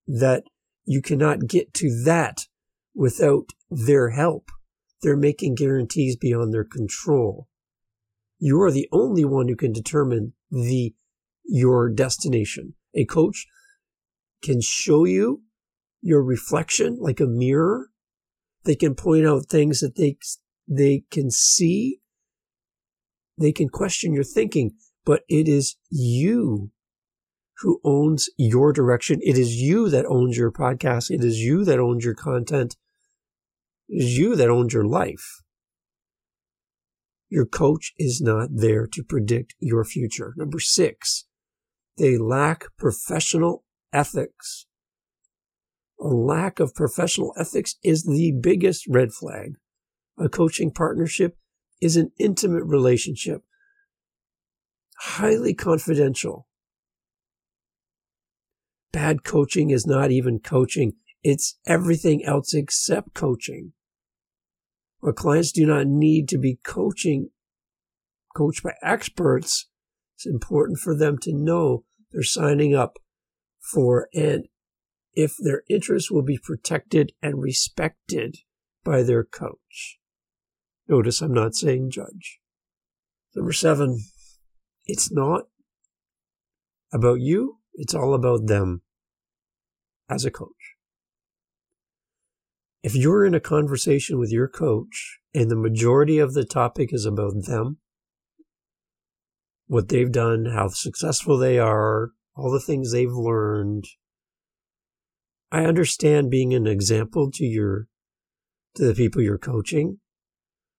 that 0.06 0.44
you 0.84 1.02
cannot 1.02 1.46
get 1.46 1.72
to 1.74 2.02
that 2.04 2.46
without 2.94 3.46
their 3.70 4.10
help, 4.10 4.50
they're 5.02 5.16
making 5.16 5.54
guarantees 5.54 6.16
beyond 6.16 6.52
their 6.52 6.64
control. 6.64 7.48
You 8.40 8.60
are 8.62 8.70
the 8.70 8.88
only 8.90 9.24
one 9.24 9.48
who 9.48 9.54
can 9.54 9.72
determine 9.72 10.32
the 10.50 10.94
your 11.44 11.90
destination. 11.90 12.74
A 12.94 13.04
coach 13.04 13.46
can 14.42 14.60
show 14.62 15.04
you 15.04 15.42
your 16.00 16.22
reflection 16.22 16.96
like 16.98 17.20
a 17.20 17.26
mirror. 17.26 17.88
They 18.64 18.74
can 18.74 18.94
point 18.94 19.26
out 19.26 19.46
things 19.46 19.80
that 19.80 19.96
they 19.96 20.16
they 20.66 21.04
can 21.10 21.30
see. 21.30 22.00
They 23.38 23.52
can 23.52 23.68
question 23.68 24.14
your 24.14 24.24
thinking, 24.24 24.72
but 25.04 25.22
it 25.28 25.46
is 25.46 25.76
you 25.90 26.70
who 27.58 27.78
owns 27.84 28.30
your 28.38 28.72
direction. 28.72 29.20
It 29.22 29.36
is 29.36 29.56
you 29.56 29.90
that 29.90 30.06
owns 30.06 30.38
your 30.38 30.50
podcast. 30.50 31.10
It 31.10 31.22
is 31.22 31.40
you 31.40 31.64
that 31.66 31.78
owns 31.78 32.06
your 32.06 32.14
content. 32.14 32.76
It 33.88 34.04
is 34.04 34.16
you 34.16 34.34
that 34.36 34.48
owns 34.48 34.72
your 34.72 34.86
life. 34.86 35.42
Your 37.30 37.46
coach 37.46 37.94
is 37.96 38.20
not 38.20 38.48
there 38.52 38.88
to 38.88 39.04
predict 39.04 39.54
your 39.60 39.84
future. 39.84 40.34
Number 40.36 40.58
six, 40.58 41.26
they 41.96 42.18
lack 42.18 42.64
professional 42.76 43.64
ethics. 43.92 44.66
A 46.00 46.08
lack 46.08 46.58
of 46.58 46.74
professional 46.74 47.32
ethics 47.38 47.76
is 47.84 48.04
the 48.04 48.32
biggest 48.32 48.86
red 48.88 49.12
flag. 49.12 49.54
A 50.18 50.28
coaching 50.28 50.72
partnership 50.72 51.36
is 51.80 51.96
an 51.96 52.10
intimate 52.18 52.64
relationship, 52.64 53.42
highly 54.98 55.54
confidential. 55.54 56.48
Bad 58.92 59.22
coaching 59.22 59.70
is 59.70 59.86
not 59.86 60.10
even 60.10 60.40
coaching. 60.40 60.94
It's 61.22 61.58
everything 61.64 62.24
else 62.24 62.54
except 62.54 63.14
coaching. 63.14 63.72
Where 65.00 65.12
clients 65.12 65.52
do 65.52 65.66
not 65.66 65.86
need 65.86 66.28
to 66.28 66.38
be 66.38 66.58
coaching, 66.64 67.30
coached 68.36 68.62
by 68.62 68.74
experts, 68.82 69.66
it's 70.16 70.26
important 70.26 70.78
for 70.78 70.94
them 70.94 71.16
to 71.22 71.32
know 71.32 71.84
they're 72.12 72.22
signing 72.22 72.74
up 72.74 72.98
for 73.60 74.08
and 74.14 74.46
if 75.14 75.34
their 75.38 75.62
interests 75.68 76.10
will 76.10 76.22
be 76.22 76.38
protected 76.38 77.12
and 77.22 77.42
respected 77.42 78.38
by 78.84 79.02
their 79.02 79.24
coach. 79.24 79.98
Notice 80.88 81.20
I'm 81.20 81.34
not 81.34 81.54
saying 81.54 81.90
judge. 81.90 82.40
Number 83.34 83.52
seven, 83.52 84.04
it's 84.86 85.10
not 85.10 85.44
about 86.92 87.20
you, 87.20 87.58
it's 87.74 87.94
all 87.94 88.14
about 88.14 88.46
them 88.46 88.82
as 90.08 90.24
a 90.24 90.30
coach. 90.30 90.59
If 92.82 92.96
you're 92.96 93.26
in 93.26 93.34
a 93.34 93.40
conversation 93.40 94.18
with 94.18 94.32
your 94.32 94.48
coach 94.48 95.18
and 95.34 95.50
the 95.50 95.56
majority 95.56 96.18
of 96.18 96.32
the 96.32 96.44
topic 96.44 96.92
is 96.92 97.04
about 97.04 97.44
them, 97.44 97.78
what 99.66 99.88
they've 99.88 100.10
done, 100.10 100.46
how 100.46 100.68
successful 100.68 101.36
they 101.36 101.58
are, 101.58 102.12
all 102.34 102.50
the 102.50 102.58
things 102.58 102.92
they've 102.92 103.12
learned, 103.12 103.84
I 105.52 105.64
understand 105.64 106.30
being 106.30 106.54
an 106.54 106.66
example 106.66 107.30
to 107.32 107.44
your 107.44 107.88
to 108.76 108.86
the 108.86 108.94
people 108.94 109.20
you're 109.20 109.36
coaching. 109.36 109.98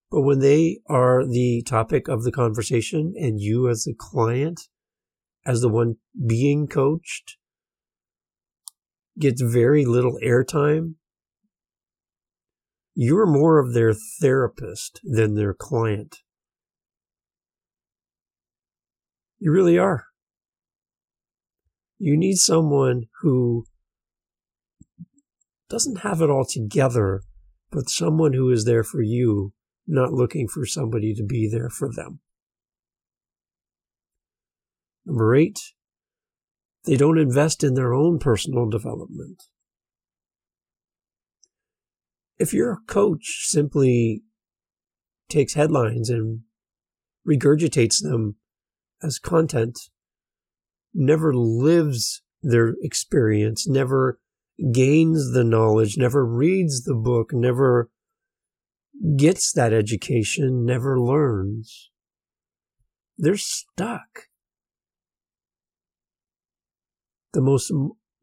But 0.09 0.21
when 0.21 0.39
they 0.39 0.79
are 0.87 1.25
the 1.25 1.61
topic 1.67 2.07
of 2.07 2.23
the 2.23 2.31
conversation 2.31 3.13
and 3.15 3.39
you 3.39 3.69
as 3.69 3.83
the 3.83 3.93
client, 3.97 4.61
as 5.45 5.61
the 5.61 5.69
one 5.69 5.97
being 6.27 6.67
coached, 6.67 7.37
gets 9.19 9.41
very 9.41 9.85
little 9.85 10.17
airtime, 10.23 10.95
you're 12.93 13.25
more 13.25 13.59
of 13.59 13.73
their 13.73 13.93
therapist 13.93 14.99
than 15.03 15.35
their 15.35 15.53
client. 15.53 16.17
You 19.39 19.51
really 19.51 19.77
are. 19.77 20.05
You 21.97 22.17
need 22.17 22.35
someone 22.35 23.03
who 23.21 23.65
doesn't 25.69 25.99
have 25.99 26.21
it 26.21 26.29
all 26.29 26.45
together, 26.45 27.21
but 27.71 27.89
someone 27.89 28.33
who 28.33 28.51
is 28.51 28.65
there 28.65 28.83
for 28.83 29.01
you, 29.01 29.53
not 29.87 30.11
looking 30.11 30.47
for 30.47 30.65
somebody 30.65 31.13
to 31.13 31.23
be 31.23 31.49
there 31.49 31.69
for 31.69 31.89
them. 31.91 32.19
Number 35.05 35.35
eight, 35.35 35.59
they 36.85 36.97
don't 36.97 37.17
invest 37.17 37.63
in 37.63 37.73
their 37.73 37.93
own 37.93 38.19
personal 38.19 38.69
development. 38.69 39.43
If 42.41 42.55
your 42.55 42.79
coach 42.87 43.45
simply 43.49 44.23
takes 45.29 45.53
headlines 45.53 46.09
and 46.09 46.39
regurgitates 47.23 48.01
them 48.01 48.37
as 49.03 49.19
content, 49.19 49.77
never 50.91 51.35
lives 51.35 52.23
their 52.41 52.73
experience, 52.81 53.67
never 53.67 54.19
gains 54.73 55.33
the 55.33 55.43
knowledge, 55.43 55.99
never 55.99 56.25
reads 56.25 56.83
the 56.83 56.95
book, 56.95 57.29
never 57.31 57.91
gets 59.15 59.53
that 59.53 59.71
education, 59.71 60.65
never 60.65 60.99
learns. 60.99 61.91
They're 63.19 63.37
stuck. 63.37 64.29
The 67.33 67.41
most 67.41 67.71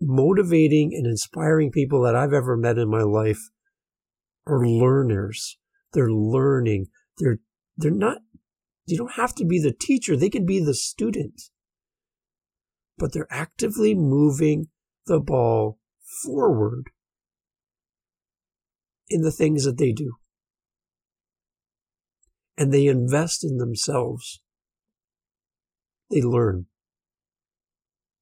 motivating 0.00 0.90
and 0.92 1.06
inspiring 1.06 1.70
people 1.70 2.02
that 2.02 2.16
I've 2.16 2.32
ever 2.32 2.56
met 2.56 2.78
in 2.78 2.90
my 2.90 3.02
life 3.02 3.50
are 4.48 4.66
learners. 4.66 5.58
They're 5.92 6.10
learning. 6.10 6.86
They're, 7.18 7.38
they're 7.76 7.90
not, 7.90 8.18
you 8.86 8.96
don't 8.96 9.14
have 9.14 9.34
to 9.36 9.44
be 9.44 9.60
the 9.60 9.72
teacher. 9.78 10.16
They 10.16 10.30
can 10.30 10.46
be 10.46 10.58
the 10.58 10.74
student. 10.74 11.42
But 12.96 13.12
they're 13.12 13.28
actively 13.30 13.94
moving 13.94 14.68
the 15.06 15.20
ball 15.20 15.78
forward 16.24 16.90
in 19.08 19.22
the 19.22 19.30
things 19.30 19.64
that 19.64 19.78
they 19.78 19.92
do. 19.92 20.14
And 22.56 22.72
they 22.72 22.86
invest 22.86 23.44
in 23.44 23.58
themselves. 23.58 24.42
They 26.10 26.22
learn. 26.22 26.66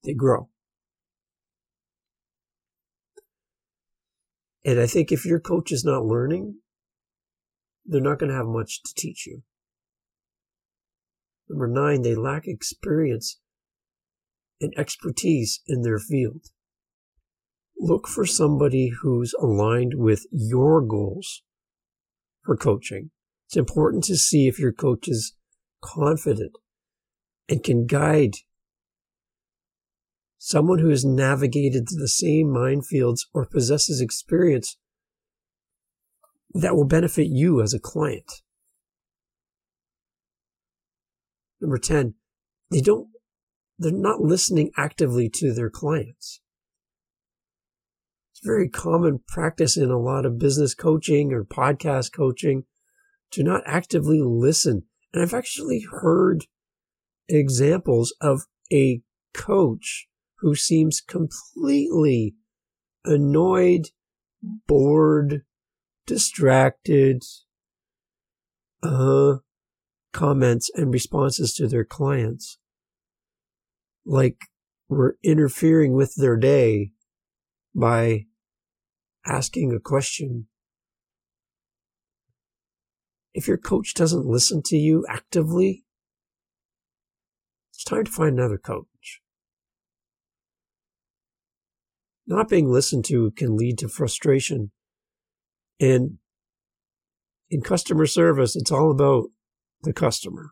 They 0.03 0.13
grow. 0.13 0.49
And 4.67 4.79
I 4.79 4.85
think 4.85 5.11
if 5.11 5.25
your 5.25 5.39
coach 5.39 5.71
is 5.71 5.83
not 5.83 6.05
learning, 6.05 6.59
they're 7.85 8.01
not 8.01 8.19
going 8.19 8.29
to 8.29 8.35
have 8.35 8.45
much 8.45 8.83
to 8.83 8.93
teach 8.95 9.25
you. 9.25 9.41
Number 11.49 11.67
nine, 11.67 12.03
they 12.03 12.13
lack 12.13 12.45
experience 12.45 13.39
and 14.61 14.73
expertise 14.77 15.61
in 15.67 15.81
their 15.81 15.97
field 15.97 16.47
look 17.79 18.07
for 18.07 18.25
somebody 18.25 18.91
who's 19.01 19.33
aligned 19.39 19.93
with 19.95 20.25
your 20.31 20.81
goals 20.81 21.43
for 22.43 22.57
coaching. 22.57 23.11
It's 23.47 23.57
important 23.57 24.03
to 24.05 24.17
see 24.17 24.47
if 24.47 24.59
your 24.59 24.73
coach 24.73 25.07
is 25.07 25.35
confident 25.81 26.53
and 27.47 27.63
can 27.63 27.85
guide 27.85 28.33
someone 30.37 30.79
who 30.79 30.89
has 30.89 31.03
navigated 31.03 31.87
to 31.87 31.95
the 31.95 32.07
same 32.07 32.47
minefields 32.47 33.21
or 33.33 33.45
possesses 33.45 34.01
experience 34.01 34.77
that 36.53 36.75
will 36.75 36.85
benefit 36.85 37.27
you 37.27 37.61
as 37.61 37.73
a 37.73 37.79
client. 37.79 38.41
Number 41.59 41.77
10, 41.77 42.13
they 42.69 42.81
don't, 42.81 43.07
they're 43.79 43.91
not 43.91 44.21
listening 44.21 44.71
actively 44.77 45.29
to 45.35 45.53
their 45.53 45.69
clients. 45.69 46.41
It's 48.31 48.45
very 48.45 48.69
common 48.69 49.21
practice 49.27 49.75
in 49.77 49.89
a 49.89 49.99
lot 49.99 50.25
of 50.25 50.37
business 50.37 50.75
coaching 50.75 51.33
or 51.33 51.43
podcast 51.43 52.13
coaching 52.13 52.65
to 53.31 53.43
not 53.43 53.63
actively 53.65 54.21
listen. 54.23 54.83
And 55.11 55.23
I've 55.23 55.33
actually 55.33 55.85
heard 55.89 56.45
examples 57.27 58.13
of 58.21 58.43
a 58.71 59.01
coach 59.33 60.07
who 60.39 60.55
seems 60.55 61.01
completely 61.01 62.35
annoyed, 63.03 63.89
bored, 64.41 65.43
distracted, 66.05 67.23
uh, 68.83 69.35
comments 70.13 70.69
and 70.75 70.93
responses 70.93 71.53
to 71.53 71.67
their 71.67 71.85
clients. 71.85 72.57
Like 74.05 74.37
we're 74.89 75.13
interfering 75.23 75.93
with 75.93 76.15
their 76.15 76.37
day 76.37 76.91
by 77.75 78.25
asking 79.25 79.73
a 79.73 79.79
question. 79.79 80.47
If 83.33 83.47
your 83.47 83.57
coach 83.57 83.93
doesn't 83.93 84.25
listen 84.25 84.63
to 84.65 84.77
you 84.77 85.05
actively, 85.09 85.83
it's 87.73 87.83
time 87.83 88.05
to 88.05 88.11
find 88.11 88.39
another 88.39 88.57
coach. 88.57 89.21
Not 92.27 92.49
being 92.49 92.69
listened 92.69 93.05
to 93.05 93.31
can 93.31 93.55
lead 93.55 93.77
to 93.79 93.87
frustration. 93.87 94.71
And 95.79 96.17
in 97.49 97.61
customer 97.61 98.05
service, 98.05 98.55
it's 98.55 98.71
all 98.71 98.91
about 98.91 99.29
the 99.83 99.93
customer. 99.93 100.51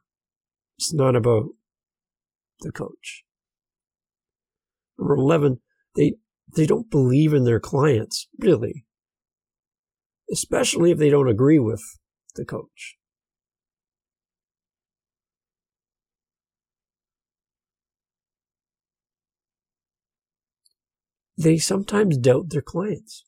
It's 0.77 0.93
not 0.93 1.15
about 1.15 1.49
the 2.61 2.71
coach. 2.71 3.23
Number 4.97 5.15
11, 5.15 5.59
they 5.95 6.13
they 6.55 6.65
don't 6.65 6.89
believe 6.89 7.33
in 7.33 7.43
their 7.43 7.59
clients, 7.59 8.29
really. 8.39 8.85
Especially 10.31 10.91
if 10.91 10.97
they 10.97 11.09
don't 11.09 11.27
agree 11.27 11.59
with 11.59 11.83
the 12.35 12.45
coach. 12.45 12.95
They 21.37 21.57
sometimes 21.57 22.17
doubt 22.17 22.49
their 22.49 22.61
clients. 22.61 23.25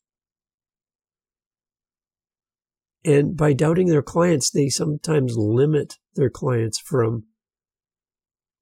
And 3.04 3.36
by 3.36 3.52
doubting 3.52 3.88
their 3.88 4.02
clients, 4.02 4.50
they 4.50 4.68
sometimes 4.68 5.36
limit 5.36 5.94
their 6.14 6.30
clients 6.30 6.78
from 6.78 7.24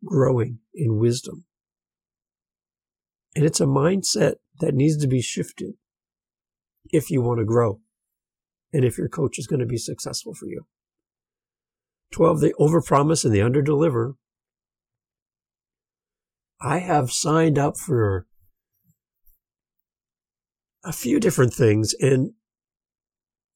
growing 0.05 0.59
in 0.75 0.99
wisdom. 0.99 1.45
And 3.35 3.45
it's 3.45 3.61
a 3.61 3.67
mindset 3.67 4.35
that 4.61 4.75
needs 4.75 4.97
to 4.99 5.09
be 5.09 5.21
shifted 5.21 5.75
if 6.91 7.11
you 7.11 7.21
want 7.21 7.39
to 7.39 7.45
grow 7.45 7.81
and 8.73 8.85
if 8.85 8.99
your 8.99 9.09
coach 9.09 9.39
is 9.39 9.47
going 9.47 9.61
to 9.61 9.67
be 9.67 9.79
successful 9.79 10.35
for 10.35 10.47
you. 10.47 10.67
12, 12.13 12.41
they 12.41 12.53
overpromise 12.53 13.25
and 13.25 13.35
they 13.35 13.41
underdeliver. 13.41 14.15
I 16.61 16.79
have 16.79 17.11
signed 17.11 17.59
up 17.59 17.77
for 17.77 18.27
a 20.87 20.93
few 20.93 21.21
different 21.21 21.53
things 21.53 21.95
and 22.01 22.31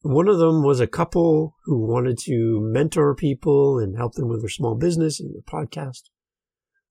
one 0.01 0.27
of 0.27 0.39
them 0.39 0.63
was 0.63 0.79
a 0.79 0.87
couple 0.87 1.57
who 1.65 1.85
wanted 1.85 2.17
to 2.19 2.59
mentor 2.59 3.13
people 3.13 3.77
and 3.77 3.95
help 3.95 4.15
them 4.15 4.27
with 4.27 4.41
their 4.41 4.49
small 4.49 4.75
business 4.75 5.19
and 5.19 5.33
their 5.33 5.41
podcast. 5.43 6.09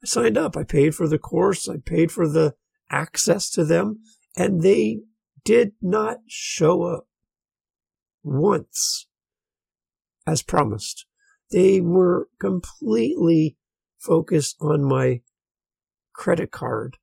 I 0.02 0.06
signed 0.06 0.38
up. 0.38 0.56
I 0.56 0.62
paid 0.62 0.94
for 0.94 1.08
the 1.08 1.18
course. 1.18 1.68
I 1.68 1.76
paid 1.84 2.12
for 2.12 2.28
the 2.28 2.54
access 2.88 3.50
to 3.50 3.64
them, 3.64 3.98
and 4.36 4.62
they 4.62 5.00
did 5.44 5.72
not 5.82 6.18
show 6.28 6.84
up 6.84 7.08
once 8.22 9.08
as 10.26 10.42
promised. 10.42 11.04
They 11.50 11.80
were 11.80 12.28
completely 12.40 13.56
focused 13.98 14.56
on 14.60 14.84
my 14.84 15.22
credit 16.14 16.52
card. 16.52 16.96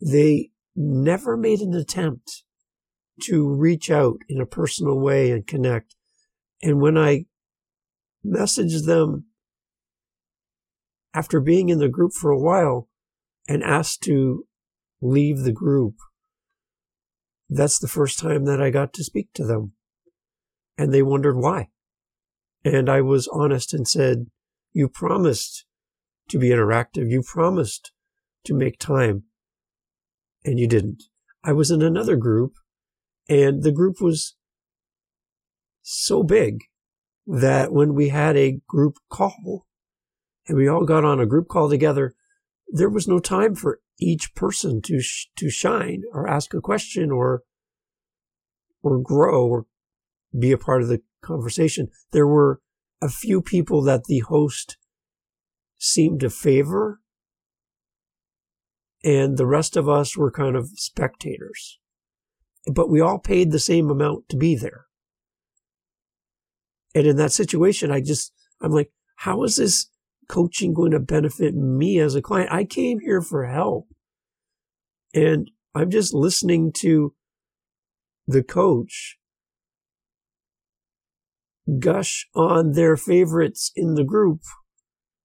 They 0.00 0.50
never 0.76 1.36
made 1.36 1.60
an 1.60 1.74
attempt 1.74 2.44
to 3.22 3.48
reach 3.48 3.90
out 3.90 4.18
in 4.28 4.40
a 4.40 4.46
personal 4.46 4.98
way 4.98 5.30
and 5.30 5.46
connect. 5.46 5.96
And 6.62 6.80
when 6.80 6.98
I 6.98 7.24
messaged 8.24 8.86
them 8.86 9.24
after 11.14 11.40
being 11.40 11.70
in 11.70 11.78
the 11.78 11.88
group 11.88 12.12
for 12.12 12.30
a 12.30 12.38
while 12.38 12.88
and 13.48 13.62
asked 13.62 14.02
to 14.02 14.46
leave 15.00 15.38
the 15.38 15.52
group, 15.52 15.94
that's 17.48 17.78
the 17.78 17.88
first 17.88 18.18
time 18.18 18.44
that 18.44 18.60
I 18.60 18.70
got 18.70 18.92
to 18.94 19.04
speak 19.04 19.32
to 19.34 19.46
them. 19.46 19.72
And 20.76 20.92
they 20.92 21.02
wondered 21.02 21.36
why. 21.36 21.68
And 22.64 22.90
I 22.90 23.00
was 23.00 23.28
honest 23.28 23.72
and 23.72 23.86
said, 23.86 24.26
You 24.72 24.88
promised 24.88 25.64
to 26.28 26.38
be 26.38 26.48
interactive. 26.48 27.10
You 27.10 27.22
promised 27.22 27.92
to 28.44 28.54
make 28.54 28.78
time. 28.78 29.24
And 30.46 30.58
you 30.58 30.66
didn't. 30.66 31.02
I 31.44 31.52
was 31.52 31.70
in 31.70 31.82
another 31.82 32.16
group, 32.16 32.54
and 33.28 33.62
the 33.62 33.72
group 33.72 34.00
was 34.00 34.36
so 35.82 36.22
big 36.22 36.62
that 37.26 37.72
when 37.72 37.94
we 37.94 38.08
had 38.08 38.36
a 38.36 38.60
group 38.68 38.98
call 39.10 39.66
and 40.46 40.56
we 40.56 40.68
all 40.68 40.84
got 40.84 41.04
on 41.04 41.20
a 41.20 41.26
group 41.26 41.48
call 41.48 41.68
together, 41.68 42.14
there 42.68 42.88
was 42.88 43.08
no 43.08 43.18
time 43.18 43.54
for 43.54 43.80
each 44.00 44.34
person 44.34 44.80
to 44.82 45.00
sh- 45.00 45.26
to 45.36 45.50
shine 45.50 46.02
or 46.12 46.28
ask 46.28 46.54
a 46.54 46.60
question 46.60 47.10
or 47.10 47.42
or 48.82 49.00
grow 49.00 49.46
or 49.46 49.66
be 50.38 50.52
a 50.52 50.58
part 50.58 50.82
of 50.82 50.88
the 50.88 51.02
conversation. 51.22 51.88
There 52.12 52.26
were 52.26 52.60
a 53.02 53.08
few 53.08 53.42
people 53.42 53.82
that 53.82 54.04
the 54.04 54.20
host 54.20 54.76
seemed 55.78 56.20
to 56.20 56.30
favor, 56.30 57.00
and 59.06 59.36
the 59.36 59.46
rest 59.46 59.76
of 59.76 59.88
us 59.88 60.16
were 60.16 60.32
kind 60.32 60.56
of 60.56 60.70
spectators. 60.74 61.78
But 62.66 62.90
we 62.90 63.00
all 63.00 63.20
paid 63.20 63.52
the 63.52 63.60
same 63.60 63.88
amount 63.88 64.28
to 64.30 64.36
be 64.36 64.56
there. 64.56 64.86
And 66.92 67.06
in 67.06 67.16
that 67.16 67.30
situation, 67.30 67.92
I 67.92 68.00
just, 68.00 68.32
I'm 68.60 68.72
like, 68.72 68.90
how 69.18 69.44
is 69.44 69.58
this 69.58 69.88
coaching 70.28 70.74
going 70.74 70.90
to 70.90 70.98
benefit 70.98 71.54
me 71.54 72.00
as 72.00 72.16
a 72.16 72.20
client? 72.20 72.50
I 72.50 72.64
came 72.64 72.98
here 72.98 73.22
for 73.22 73.46
help. 73.46 73.86
And 75.14 75.52
I'm 75.72 75.88
just 75.88 76.12
listening 76.12 76.72
to 76.78 77.14
the 78.26 78.42
coach 78.42 79.18
gush 81.78 82.26
on 82.34 82.72
their 82.72 82.96
favorites 82.96 83.70
in 83.76 83.94
the 83.94 84.04
group 84.04 84.40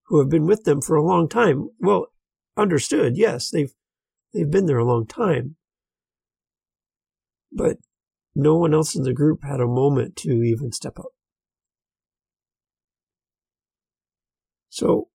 who 0.06 0.20
have 0.20 0.30
been 0.30 0.46
with 0.46 0.66
them 0.66 0.82
for 0.82 0.96
a 0.96 1.04
long 1.04 1.28
time. 1.28 1.70
Well, 1.80 2.11
understood. 2.62 3.18
Yes, 3.18 3.50
they've, 3.50 3.74
they've 4.34 4.50
been 4.50 4.66
there 4.66 4.78
a 4.78 4.86
long 4.86 5.06
time. 5.06 5.56
But 7.52 7.78
no 8.36 8.56
one 8.56 8.74
else 8.74 8.96
in 8.96 9.04
the 9.04 9.14
group 9.14 9.44
had 9.44 9.60
a 9.60 9.68
moment 9.68 10.16
to 10.18 10.42
even 10.44 10.72
step 10.72 10.98
up. 11.00 11.12
So 14.70 15.10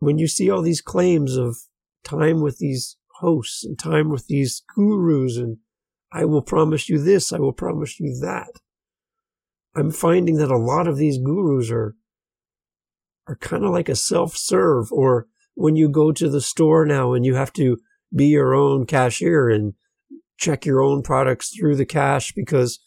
when 0.00 0.18
you 0.18 0.28
see 0.28 0.50
all 0.50 0.62
these 0.62 0.82
claims 0.82 1.36
of 1.36 1.56
time 2.04 2.42
with 2.42 2.58
these 2.58 2.96
hosts 3.20 3.64
and 3.64 3.78
time 3.78 4.10
with 4.10 4.26
these 4.26 4.62
gurus 4.74 5.36
and 5.36 5.58
I 6.12 6.24
will 6.24 6.42
promise 6.42 6.88
you 6.88 7.02
this, 7.02 7.32
I 7.32 7.38
will 7.38 7.52
promise 7.52 7.98
you 7.98 8.18
that. 8.20 8.60
I'm 9.74 9.90
finding 9.90 10.36
that 10.36 10.50
a 10.50 10.58
lot 10.58 10.86
of 10.86 10.96
these 10.96 11.18
gurus 11.18 11.70
are 11.70 11.94
are 13.26 13.36
kind 13.36 13.62
of 13.62 13.70
like 13.70 13.90
a 13.90 13.94
self-serve 13.94 14.90
or 14.90 15.26
when 15.58 15.74
you 15.74 15.88
go 15.88 16.12
to 16.12 16.28
the 16.30 16.40
store 16.40 16.86
now 16.86 17.14
and 17.14 17.26
you 17.26 17.34
have 17.34 17.52
to 17.52 17.78
be 18.14 18.26
your 18.26 18.54
own 18.54 18.86
cashier 18.86 19.48
and 19.48 19.74
check 20.36 20.64
your 20.64 20.80
own 20.80 21.02
products 21.02 21.50
through 21.50 21.74
the 21.74 21.84
cash 21.84 22.32
because 22.32 22.78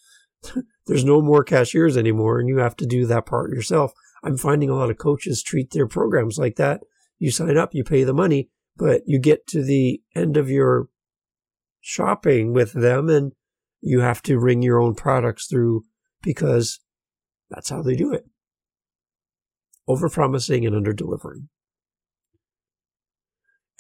there's 0.88 1.04
no 1.04 1.22
more 1.22 1.44
cashiers 1.44 1.98
anymore 1.98 2.40
and 2.40 2.48
you 2.48 2.60
have 2.60 2.78
to 2.78 2.86
do 2.86 3.06
that 3.06 3.26
part 3.26 3.52
yourself. 3.52 3.92
I'm 4.24 4.38
finding 4.38 4.70
a 4.70 4.76
lot 4.76 4.90
of 4.90 4.98
coaches 4.98 5.44
treat 5.44 5.72
their 5.72 5.86
programs 5.86 6.38
like 6.38 6.56
that. 6.56 6.80
You 7.20 7.30
sign 7.30 7.58
up, 7.58 7.72
you 7.74 7.84
pay 7.84 8.06
the 8.06 8.14
money, 8.14 8.50
but 8.78 9.02
you 9.06 9.20
get 9.20 9.48
to 9.48 9.62
the 9.62 10.02
end 10.16 10.38
of 10.38 10.50
your 10.50 10.88
shopping 11.82 12.54
with 12.54 12.72
them 12.72 13.10
and 13.10 13.34
you 13.82 14.00
have 14.00 14.22
to 14.24 14.40
ring 14.40 14.62
your 14.62 14.80
own 14.80 14.96
products 14.96 15.46
through 15.48 15.84
because 16.24 16.80
that's 17.50 17.70
how 17.70 17.82
they 17.82 17.98
do 17.98 18.14
it. 18.14 18.28
Over 19.90 20.08
promising 20.08 20.66
and 20.66 20.74
under 20.74 20.94
delivering. 20.94 21.50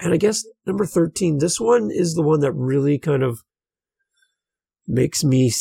And 0.01 0.13
I 0.13 0.17
guess 0.17 0.43
number 0.65 0.85
13, 0.85 1.37
this 1.37 1.59
one 1.59 1.89
is 1.91 2.15
the 2.15 2.23
one 2.23 2.39
that 2.39 2.53
really 2.53 2.97
kind 2.97 3.21
of 3.21 3.41
makes 4.87 5.23
me 5.23 5.51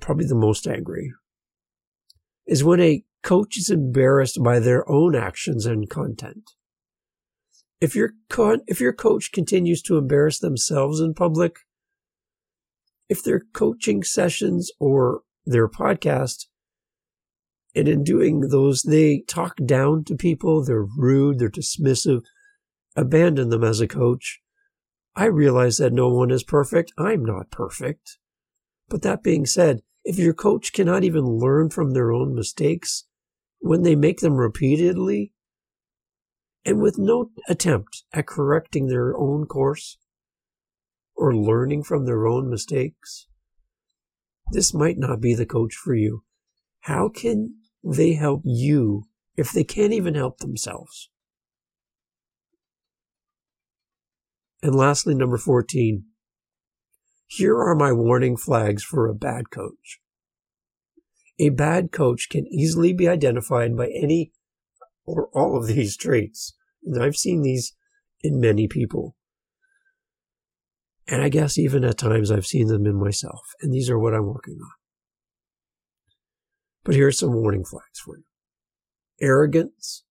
probably 0.00 0.26
the 0.26 0.36
most 0.36 0.68
angry. 0.68 1.12
Is 2.46 2.62
when 2.62 2.80
a 2.80 3.04
coach 3.22 3.56
is 3.56 3.70
embarrassed 3.70 4.38
by 4.42 4.60
their 4.60 4.88
own 4.88 5.16
actions 5.16 5.66
and 5.66 5.90
content. 5.90 6.52
If 7.80 7.96
your 7.96 8.12
if 8.66 8.80
your 8.80 8.92
coach 8.92 9.32
continues 9.32 9.82
to 9.82 9.96
embarrass 9.96 10.38
themselves 10.38 11.00
in 11.00 11.14
public, 11.14 11.56
if 13.08 13.24
their 13.24 13.42
coaching 13.52 14.04
sessions 14.04 14.70
or 14.78 15.22
their 15.44 15.68
podcast, 15.68 16.46
and 17.74 17.88
in 17.88 18.04
doing 18.04 18.40
those, 18.40 18.82
they 18.82 19.24
talk 19.26 19.56
down 19.64 20.04
to 20.04 20.14
people, 20.14 20.64
they're 20.64 20.86
rude, 20.96 21.40
they're 21.40 21.50
dismissive, 21.50 22.22
abandon 22.96 23.48
them 23.48 23.64
as 23.64 23.80
a 23.80 23.88
coach. 23.88 24.40
I 25.14 25.26
realize 25.26 25.76
that 25.78 25.92
no 25.92 26.08
one 26.08 26.30
is 26.30 26.42
perfect. 26.42 26.92
I'm 26.96 27.24
not 27.24 27.50
perfect. 27.50 28.18
But 28.88 29.02
that 29.02 29.22
being 29.22 29.46
said, 29.46 29.82
if 30.04 30.18
your 30.18 30.34
coach 30.34 30.72
cannot 30.72 31.04
even 31.04 31.24
learn 31.24 31.70
from 31.70 31.92
their 31.92 32.12
own 32.12 32.34
mistakes 32.34 33.04
when 33.60 33.82
they 33.82 33.94
make 33.94 34.20
them 34.20 34.34
repeatedly, 34.34 35.32
and 36.64 36.80
with 36.80 36.98
no 36.98 37.30
attempt 37.48 38.04
at 38.12 38.26
correcting 38.26 38.86
their 38.86 39.16
own 39.16 39.46
course 39.46 39.98
or 41.14 41.34
learning 41.34 41.82
from 41.82 42.04
their 42.04 42.26
own 42.26 42.48
mistakes, 42.48 43.26
this 44.52 44.74
might 44.74 44.98
not 44.98 45.20
be 45.20 45.34
the 45.34 45.46
coach 45.46 45.74
for 45.74 45.94
you. 45.94 46.24
How 46.80 47.08
can 47.08 47.56
they 47.82 48.14
help 48.14 48.42
you 48.44 49.04
if 49.36 49.52
they 49.52 49.64
can't 49.64 49.92
even 49.92 50.14
help 50.14 50.38
themselves? 50.38 51.10
And 54.62 54.74
lastly, 54.74 55.14
number 55.14 55.38
14. 55.38 56.04
Here 57.26 57.56
are 57.56 57.74
my 57.74 57.92
warning 57.92 58.36
flags 58.36 58.84
for 58.84 59.08
a 59.08 59.14
bad 59.14 59.50
coach. 59.50 60.00
A 61.38 61.48
bad 61.48 61.90
coach 61.90 62.28
can 62.30 62.46
easily 62.46 62.92
be 62.92 63.08
identified 63.08 63.76
by 63.76 63.86
any 63.86 64.32
or 65.04 65.28
all 65.32 65.56
of 65.56 65.66
these 65.66 65.96
traits. 65.96 66.54
And 66.84 67.02
I've 67.02 67.16
seen 67.16 67.42
these 67.42 67.74
in 68.22 68.40
many 68.40 68.68
people. 68.68 69.16
And 71.08 71.22
I 71.22 71.28
guess 71.28 71.58
even 71.58 71.84
at 71.84 71.98
times 71.98 72.30
I've 72.30 72.46
seen 72.46 72.68
them 72.68 72.86
in 72.86 72.94
myself. 72.94 73.40
And 73.60 73.72
these 73.72 73.90
are 73.90 73.98
what 73.98 74.14
I'm 74.14 74.26
working 74.26 74.58
on. 74.62 74.70
But 76.84 76.94
here 76.94 77.08
are 77.08 77.12
some 77.12 77.34
warning 77.34 77.64
flags 77.64 77.98
for 78.04 78.18
you 78.18 78.24
arrogance, 79.20 80.04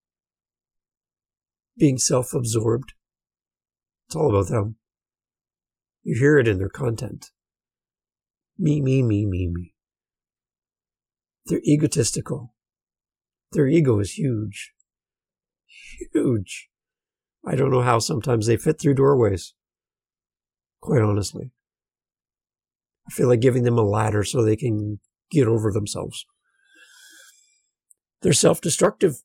being 1.78 1.98
self 1.98 2.34
absorbed. 2.34 2.94
It's 4.12 4.16
all 4.18 4.30
about 4.30 4.50
them. 4.50 4.76
You 6.04 6.20
hear 6.20 6.38
it 6.38 6.48
in 6.48 6.58
their 6.58 6.70
content. 6.70 7.32
Me, 8.60 8.82
me, 8.82 9.02
me, 9.02 9.26
me, 9.26 9.48
me. 9.48 9.74
They're 11.46 11.62
egotistical. 11.66 12.54
Their 13.54 13.68
ego 13.68 14.00
is 14.00 14.14
huge 14.14 14.74
huge. 16.14 16.70
I 17.46 17.56
don't 17.56 17.72
know 17.72 17.82
how 17.82 18.00
sometimes 18.00 18.48
they 18.48 18.58
fit 18.58 18.80
through 18.80 18.96
doorways. 18.96 19.54
Quite 20.82 21.02
honestly. 21.02 21.52
I 23.08 23.12
feel 23.12 23.28
like 23.28 23.40
giving 23.40 23.64
them 23.64 23.78
a 23.78 23.84
ladder 23.84 24.24
so 24.24 24.44
they 24.44 24.56
can 24.56 25.00
get 25.32 25.48
over 25.48 25.72
themselves. 25.72 26.26
They're 28.22 28.34
self 28.34 28.62
destructive. 28.62 29.24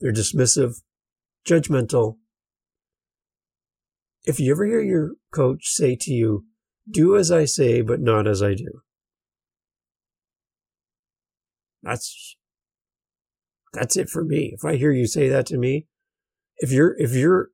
They're 0.00 0.12
dismissive, 0.12 0.82
judgmental. 1.46 2.16
If 4.24 4.40
you 4.40 4.52
ever 4.52 4.66
hear 4.66 4.80
your 4.82 5.12
coach 5.32 5.66
say 5.66 5.96
to 6.00 6.12
you, 6.12 6.44
do 6.90 7.16
as 7.16 7.30
I 7.30 7.44
say, 7.46 7.82
but 7.82 8.00
not 8.00 8.26
as 8.26 8.42
I 8.42 8.54
do, 8.54 8.80
that's 11.82 12.36
that's 13.72 13.96
it 13.96 14.08
for 14.08 14.24
me. 14.24 14.52
If 14.54 14.64
I 14.64 14.76
hear 14.76 14.92
you 14.92 15.06
say 15.06 15.28
that 15.28 15.46
to 15.46 15.58
me, 15.58 15.86
if 16.58 16.72
you're, 16.72 16.94
if 16.98 17.12
your 17.14 17.48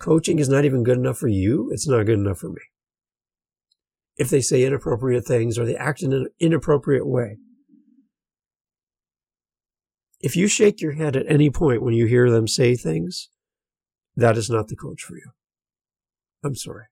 coaching 0.00 0.38
is 0.38 0.48
not 0.48 0.64
even 0.64 0.82
good 0.84 0.98
enough 0.98 1.18
for 1.18 1.28
you, 1.28 1.70
it's 1.72 1.88
not 1.88 2.06
good 2.06 2.18
enough 2.18 2.38
for 2.38 2.48
me. 2.50 2.62
if 4.16 4.30
they 4.30 4.40
say 4.40 4.64
inappropriate 4.64 5.24
things 5.26 5.58
or 5.58 5.64
they 5.66 5.76
act 5.76 6.02
in 6.02 6.12
an 6.12 6.28
inappropriate 6.40 7.06
way. 7.06 7.38
If 10.26 10.34
you 10.34 10.48
shake 10.48 10.80
your 10.80 10.94
head 10.94 11.14
at 11.14 11.30
any 11.30 11.50
point 11.50 11.82
when 11.84 11.94
you 11.94 12.06
hear 12.06 12.28
them 12.28 12.48
say 12.48 12.74
things, 12.74 13.28
that 14.16 14.36
is 14.36 14.50
not 14.50 14.66
the 14.66 14.74
coach 14.74 15.00
for 15.00 15.14
you. 15.14 15.30
I'm 16.44 16.56
sorry. 16.56 16.86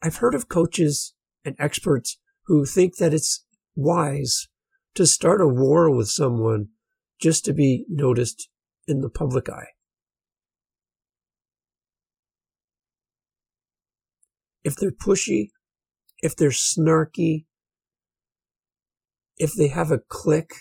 I've 0.00 0.18
heard 0.18 0.36
of 0.36 0.48
coaches 0.48 1.14
and 1.44 1.56
experts 1.58 2.16
who 2.44 2.64
think 2.64 2.98
that 2.98 3.12
it's 3.12 3.44
wise 3.74 4.46
to 4.94 5.04
start 5.04 5.40
a 5.40 5.48
war 5.48 5.90
with 5.90 6.08
someone 6.08 6.68
just 7.20 7.44
to 7.46 7.52
be 7.52 7.86
noticed 7.88 8.48
in 8.86 9.00
the 9.00 9.10
public 9.10 9.48
eye. 9.48 9.70
If 14.62 14.76
they're 14.76 14.92
pushy, 14.92 15.48
if 16.22 16.36
they're 16.36 16.50
snarky, 16.50 17.46
if 19.38 19.54
they 19.54 19.66
have 19.66 19.90
a 19.90 19.98
click, 19.98 20.52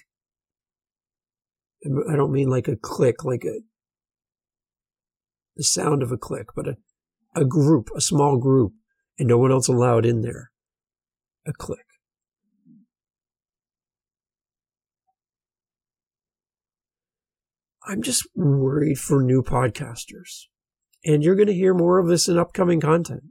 I 1.85 2.15
don't 2.15 2.31
mean 2.31 2.49
like 2.49 2.67
a 2.67 2.75
click, 2.75 3.23
like 3.23 3.45
a 3.45 3.61
the 5.55 5.63
sound 5.63 6.01
of 6.01 6.11
a 6.11 6.17
click, 6.17 6.47
but 6.55 6.67
a, 6.67 6.77
a 7.35 7.43
group, 7.45 7.89
a 7.95 8.01
small 8.01 8.37
group, 8.37 8.73
and 9.17 9.27
no 9.27 9.37
one 9.37 9.51
else 9.51 9.67
allowed 9.67 10.05
in 10.05 10.21
there. 10.21 10.51
A 11.45 11.51
click. 11.51 11.85
I'm 17.85 18.01
just 18.01 18.27
worried 18.35 18.99
for 18.99 19.23
new 19.23 19.41
podcasters. 19.41 20.45
And 21.03 21.23
you're 21.23 21.35
going 21.35 21.47
to 21.47 21.53
hear 21.53 21.73
more 21.73 21.97
of 21.97 22.07
this 22.07 22.27
in 22.27 22.37
upcoming 22.37 22.79
content. 22.79 23.23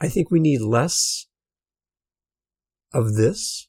I 0.00 0.08
think 0.08 0.30
we 0.30 0.40
need 0.40 0.60
less 0.60 1.26
of 2.92 3.14
this. 3.14 3.68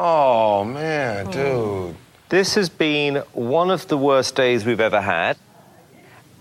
Oh, 0.00 0.62
man, 0.62 1.26
hmm. 1.26 1.32
dude. 1.32 1.96
This 2.28 2.54
has 2.54 2.68
been 2.68 3.16
one 3.32 3.68
of 3.68 3.88
the 3.88 3.98
worst 3.98 4.36
days 4.36 4.64
we've 4.64 4.80
ever 4.80 5.00
had. 5.00 5.36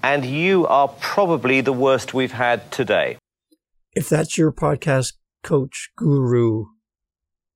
And 0.03 0.23
you 0.23 0.67
are 0.67 0.87
probably 0.87 1.61
the 1.61 1.73
worst 1.73 2.13
we've 2.13 2.33
had 2.33 2.71
today. 2.71 3.17
If 3.93 4.09
that's 4.09 4.37
your 4.37 4.51
podcast 4.51 5.13
coach, 5.43 5.89
guru, 5.97 6.65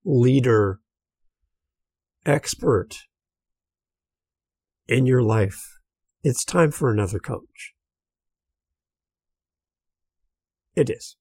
leader, 0.04 0.80
expert, 2.26 2.96
in 4.88 5.06
your 5.06 5.22
life, 5.22 5.78
it's 6.24 6.44
time 6.44 6.72
for 6.72 6.92
another 6.92 7.20
coach. 7.20 7.74
It 10.76 10.90
is. 10.90 11.16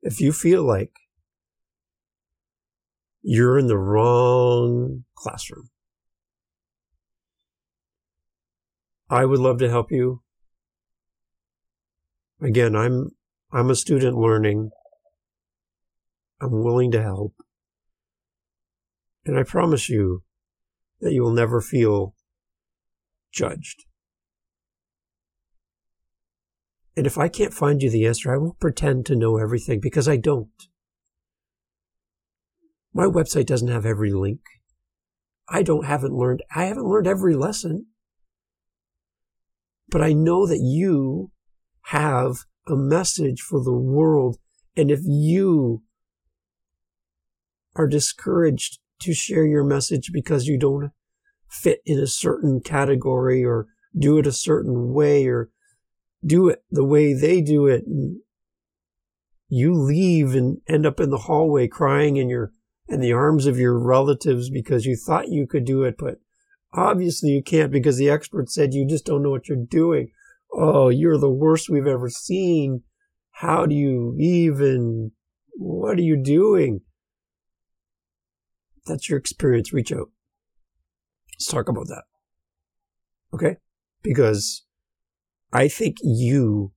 If 0.00 0.20
you 0.20 0.32
feel 0.32 0.62
like 0.62 0.92
you're 3.22 3.58
in 3.58 3.66
the 3.66 3.78
wrong 3.78 5.04
classroom, 5.14 5.70
I 9.08 9.24
would 9.24 9.38
love 9.38 9.58
to 9.58 9.70
help 9.70 9.90
you. 9.90 10.22
Again, 12.40 12.74
I'm 12.74 13.10
I'm 13.52 13.70
a 13.70 13.76
student 13.76 14.16
learning. 14.16 14.70
I'm 16.40 16.64
willing 16.64 16.90
to 16.92 17.02
help. 17.02 17.34
And 19.24 19.38
I 19.38 19.44
promise 19.44 19.88
you, 19.88 20.24
that 21.00 21.12
you 21.12 21.22
will 21.22 21.32
never 21.32 21.60
feel 21.60 22.14
judged. 23.30 23.84
And 26.96 27.06
if 27.06 27.18
I 27.18 27.28
can't 27.28 27.54
find 27.54 27.82
you 27.82 27.90
the 27.90 28.06
answer, 28.06 28.32
I 28.32 28.38
won't 28.38 28.60
pretend 28.60 29.06
to 29.06 29.16
know 29.16 29.36
everything 29.36 29.80
because 29.80 30.08
I 30.08 30.16
don't. 30.16 30.50
My 32.94 33.04
website 33.04 33.46
doesn't 33.46 33.68
have 33.68 33.86
every 33.86 34.12
link. 34.12 34.40
I 35.48 35.62
don't 35.62 35.86
haven't 35.86 36.14
learned 36.14 36.42
I 36.54 36.64
haven't 36.64 36.86
learned 36.86 37.06
every 37.06 37.34
lesson. 37.34 37.86
But 39.88 40.02
I 40.02 40.12
know 40.12 40.46
that 40.46 40.60
you 40.60 41.30
have 41.86 42.44
a 42.66 42.76
message 42.76 43.40
for 43.40 43.62
the 43.62 43.72
world 43.72 44.38
and 44.76 44.90
if 44.90 45.00
you 45.04 45.82
are 47.74 47.86
discouraged 47.86 48.78
to 49.00 49.12
share 49.12 49.44
your 49.44 49.64
message 49.64 50.10
because 50.12 50.46
you 50.46 50.58
don't 50.58 50.92
fit 51.48 51.80
in 51.84 51.98
a 51.98 52.06
certain 52.06 52.60
category 52.60 53.44
or 53.44 53.66
do 53.98 54.18
it 54.18 54.26
a 54.26 54.32
certain 54.32 54.92
way 54.92 55.26
or 55.26 55.50
do 56.24 56.48
it 56.48 56.62
the 56.70 56.84
way 56.84 57.12
they 57.12 57.40
do 57.40 57.66
it. 57.66 57.84
And 57.86 58.20
you 59.48 59.74
leave 59.74 60.34
and 60.34 60.58
end 60.68 60.86
up 60.86 61.00
in 61.00 61.10
the 61.10 61.18
hallway 61.18 61.68
crying 61.68 62.16
in 62.16 62.28
your 62.30 62.52
in 62.92 63.00
the 63.00 63.12
arms 63.12 63.46
of 63.46 63.58
your 63.58 63.78
relatives 63.78 64.50
because 64.50 64.86
you 64.86 64.96
thought 64.96 65.28
you 65.28 65.46
could 65.46 65.64
do 65.64 65.82
it, 65.82 65.96
but 65.98 66.16
obviously 66.74 67.30
you 67.30 67.42
can't 67.42 67.72
because 67.72 67.96
the 67.96 68.10
expert 68.10 68.50
said 68.50 68.74
you 68.74 68.86
just 68.86 69.06
don't 69.06 69.22
know 69.22 69.30
what 69.30 69.48
you're 69.48 69.56
doing. 69.56 70.10
Oh, 70.52 70.90
you're 70.90 71.18
the 71.18 71.30
worst 71.30 71.70
we've 71.70 71.86
ever 71.86 72.10
seen. 72.10 72.82
How 73.30 73.66
do 73.66 73.74
you 73.74 74.14
even, 74.18 75.12
what 75.54 75.98
are 75.98 76.02
you 76.02 76.22
doing? 76.22 76.82
that's 78.86 79.08
your 79.08 79.18
experience, 79.18 79.72
reach 79.72 79.92
out. 79.92 80.10
Let's 81.34 81.46
talk 81.46 81.68
about 81.68 81.88
that. 81.88 82.04
Okay? 83.32 83.56
Because 84.02 84.64
I 85.52 85.68
think 85.68 85.98
you 86.02 86.72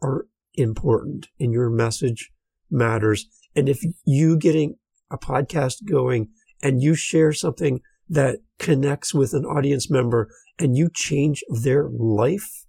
are 0.00 0.26
important 0.54 1.28
and 1.40 1.52
your 1.52 1.70
message 1.70 2.30
matters. 2.70 3.26
And 3.58 3.68
if 3.68 3.80
you 4.04 4.38
getting 4.38 4.76
a 5.10 5.18
podcast 5.18 5.84
going 5.84 6.28
and 6.62 6.80
you 6.80 6.94
share 6.94 7.32
something 7.32 7.80
that 8.08 8.36
connects 8.60 9.12
with 9.12 9.34
an 9.34 9.44
audience 9.44 9.90
member 9.90 10.30
and 10.60 10.76
you 10.76 10.88
change 10.94 11.42
their 11.48 11.88
life, 11.90 12.64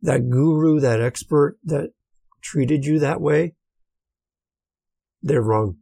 that 0.00 0.30
guru, 0.30 0.78
that 0.78 1.00
expert 1.00 1.58
that 1.64 1.90
treated 2.40 2.84
you 2.84 3.00
that 3.00 3.20
way, 3.20 3.56
they're 5.20 5.42
wrong. 5.42 5.78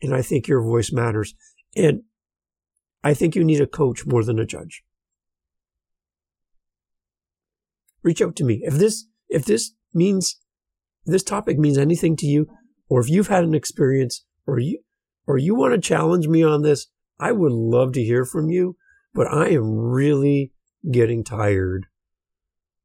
And 0.00 0.14
I 0.14 0.22
think 0.22 0.48
your 0.48 0.62
voice 0.62 0.90
matters. 0.90 1.34
And 1.76 2.04
I 3.02 3.12
think 3.12 3.36
you 3.36 3.44
need 3.44 3.60
a 3.60 3.66
coach 3.66 4.06
more 4.06 4.24
than 4.24 4.38
a 4.38 4.46
judge. 4.46 4.82
Reach 8.02 8.22
out 8.22 8.36
to 8.36 8.44
me. 8.44 8.62
If 8.62 8.72
this, 8.72 9.04
if 9.28 9.44
this 9.44 9.72
means, 9.92 10.40
this 11.06 11.22
topic 11.22 11.58
means 11.58 11.78
anything 11.78 12.16
to 12.16 12.26
you, 12.26 12.48
or 12.88 13.00
if 13.00 13.08
you've 13.08 13.28
had 13.28 13.44
an 13.44 13.54
experience, 13.54 14.24
or 14.46 14.58
you, 14.58 14.80
or 15.26 15.38
you 15.38 15.54
want 15.54 15.74
to 15.74 15.80
challenge 15.80 16.28
me 16.28 16.42
on 16.42 16.62
this, 16.62 16.86
I 17.18 17.32
would 17.32 17.52
love 17.52 17.92
to 17.92 18.02
hear 18.02 18.24
from 18.24 18.50
you. 18.50 18.76
But 19.12 19.28
I 19.28 19.50
am 19.50 19.70
really 19.78 20.52
getting 20.90 21.22
tired 21.22 21.86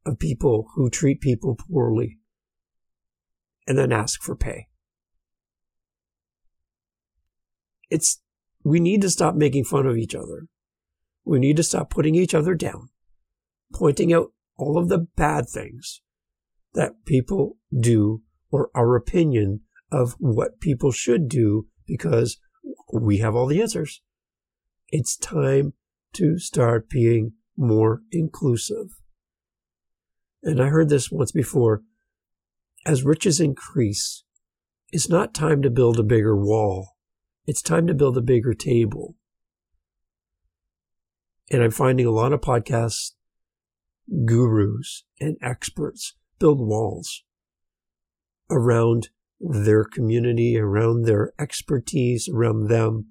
of 0.06 0.20
people 0.20 0.68
who 0.76 0.90
treat 0.90 1.22
people 1.22 1.56
poorly 1.56 2.20
and 3.68 3.78
then 3.78 3.92
ask 3.92 4.22
for 4.22 4.36
pay. 4.36 4.68
It's, 7.90 8.22
we 8.64 8.80
need 8.80 9.02
to 9.02 9.10
stop 9.10 9.36
making 9.36 9.66
fun 9.66 9.88
of 9.88 9.98
each 9.98 10.14
other. 10.14 10.48
We 11.26 11.40
need 11.40 11.58
to 11.58 11.64
stop 11.64 11.90
putting 11.90 12.16
each 12.16 12.36
other 12.36 12.54
down, 12.54 12.90
pointing 13.74 14.14
out 14.14 14.32
all 14.56 14.78
of 14.78 14.90
the 14.90 15.08
bad 15.16 15.50
things 15.50 16.02
that 16.74 17.06
people 17.06 17.58
do 17.78 18.22
or 18.52 18.70
our 18.76 18.96
opinion 18.96 19.62
of 19.92 20.16
what 20.20 20.60
people 20.60 20.92
should 20.92 21.28
do 21.28 21.68
because 21.88 22.38
we 22.94 23.18
have 23.18 23.36
all 23.36 23.48
the 23.48 23.62
answers. 23.62 24.02
It's 24.90 25.18
time 25.18 25.74
to 26.14 26.40
start 26.40 26.90
being 26.90 27.34
more 27.58 28.02
inclusive. 28.12 28.88
And 30.44 30.62
I 30.62 30.68
heard 30.68 30.90
this 30.90 31.12
once 31.12 31.32
before. 31.32 31.84
As 32.86 33.04
riches 33.04 33.40
increase, 33.40 34.24
it's 34.92 35.10
not 35.10 35.34
time 35.34 35.62
to 35.62 35.70
build 35.70 36.00
a 36.00 36.04
bigger 36.04 36.36
wall. 36.36 36.96
It's 37.46 37.62
time 37.62 37.88
to 37.88 37.94
build 37.94 38.18
a 38.18 38.22
bigger 38.22 38.54
table. 38.54 39.16
And 41.52 41.62
I'm 41.62 41.72
finding 41.72 42.06
a 42.06 42.12
lot 42.12 42.32
of 42.32 42.42
podcasts, 42.42 43.12
gurus 44.26 45.04
and 45.20 45.36
experts 45.42 46.16
build 46.40 46.60
walls 46.60 47.24
around 48.50 49.10
their 49.40 49.84
community, 49.84 50.58
around 50.58 51.04
their 51.04 51.34
expertise, 51.40 52.28
around 52.28 52.68
them, 52.68 53.08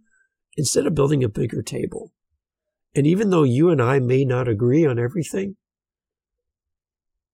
instead 0.57 0.87
of 0.87 0.95
building 0.95 1.23
a 1.23 1.29
bigger 1.29 1.63
table. 1.63 2.13
And 2.95 3.07
even 3.07 3.31
though 3.31 3.45
you 3.45 3.71
and 3.71 3.81
I 3.81 4.01
may 4.01 4.25
not 4.25 4.49
agree 4.49 4.85
on 4.85 4.99
everything, 4.99 5.57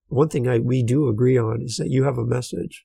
one 0.09 0.29
thing 0.29 0.47
I, 0.47 0.59
we 0.59 0.83
do 0.83 1.09
agree 1.09 1.39
on 1.39 1.63
is 1.63 1.77
that 1.77 1.91
you 1.91 2.05
have 2.05 2.19
a 2.19 2.27
message 2.27 2.85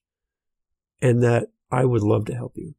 and 1.01 1.21
that 1.21 1.47
I 1.71 1.85
would 1.85 2.03
love 2.03 2.25
to 2.25 2.35
help 2.35 2.53
you. 2.55 2.75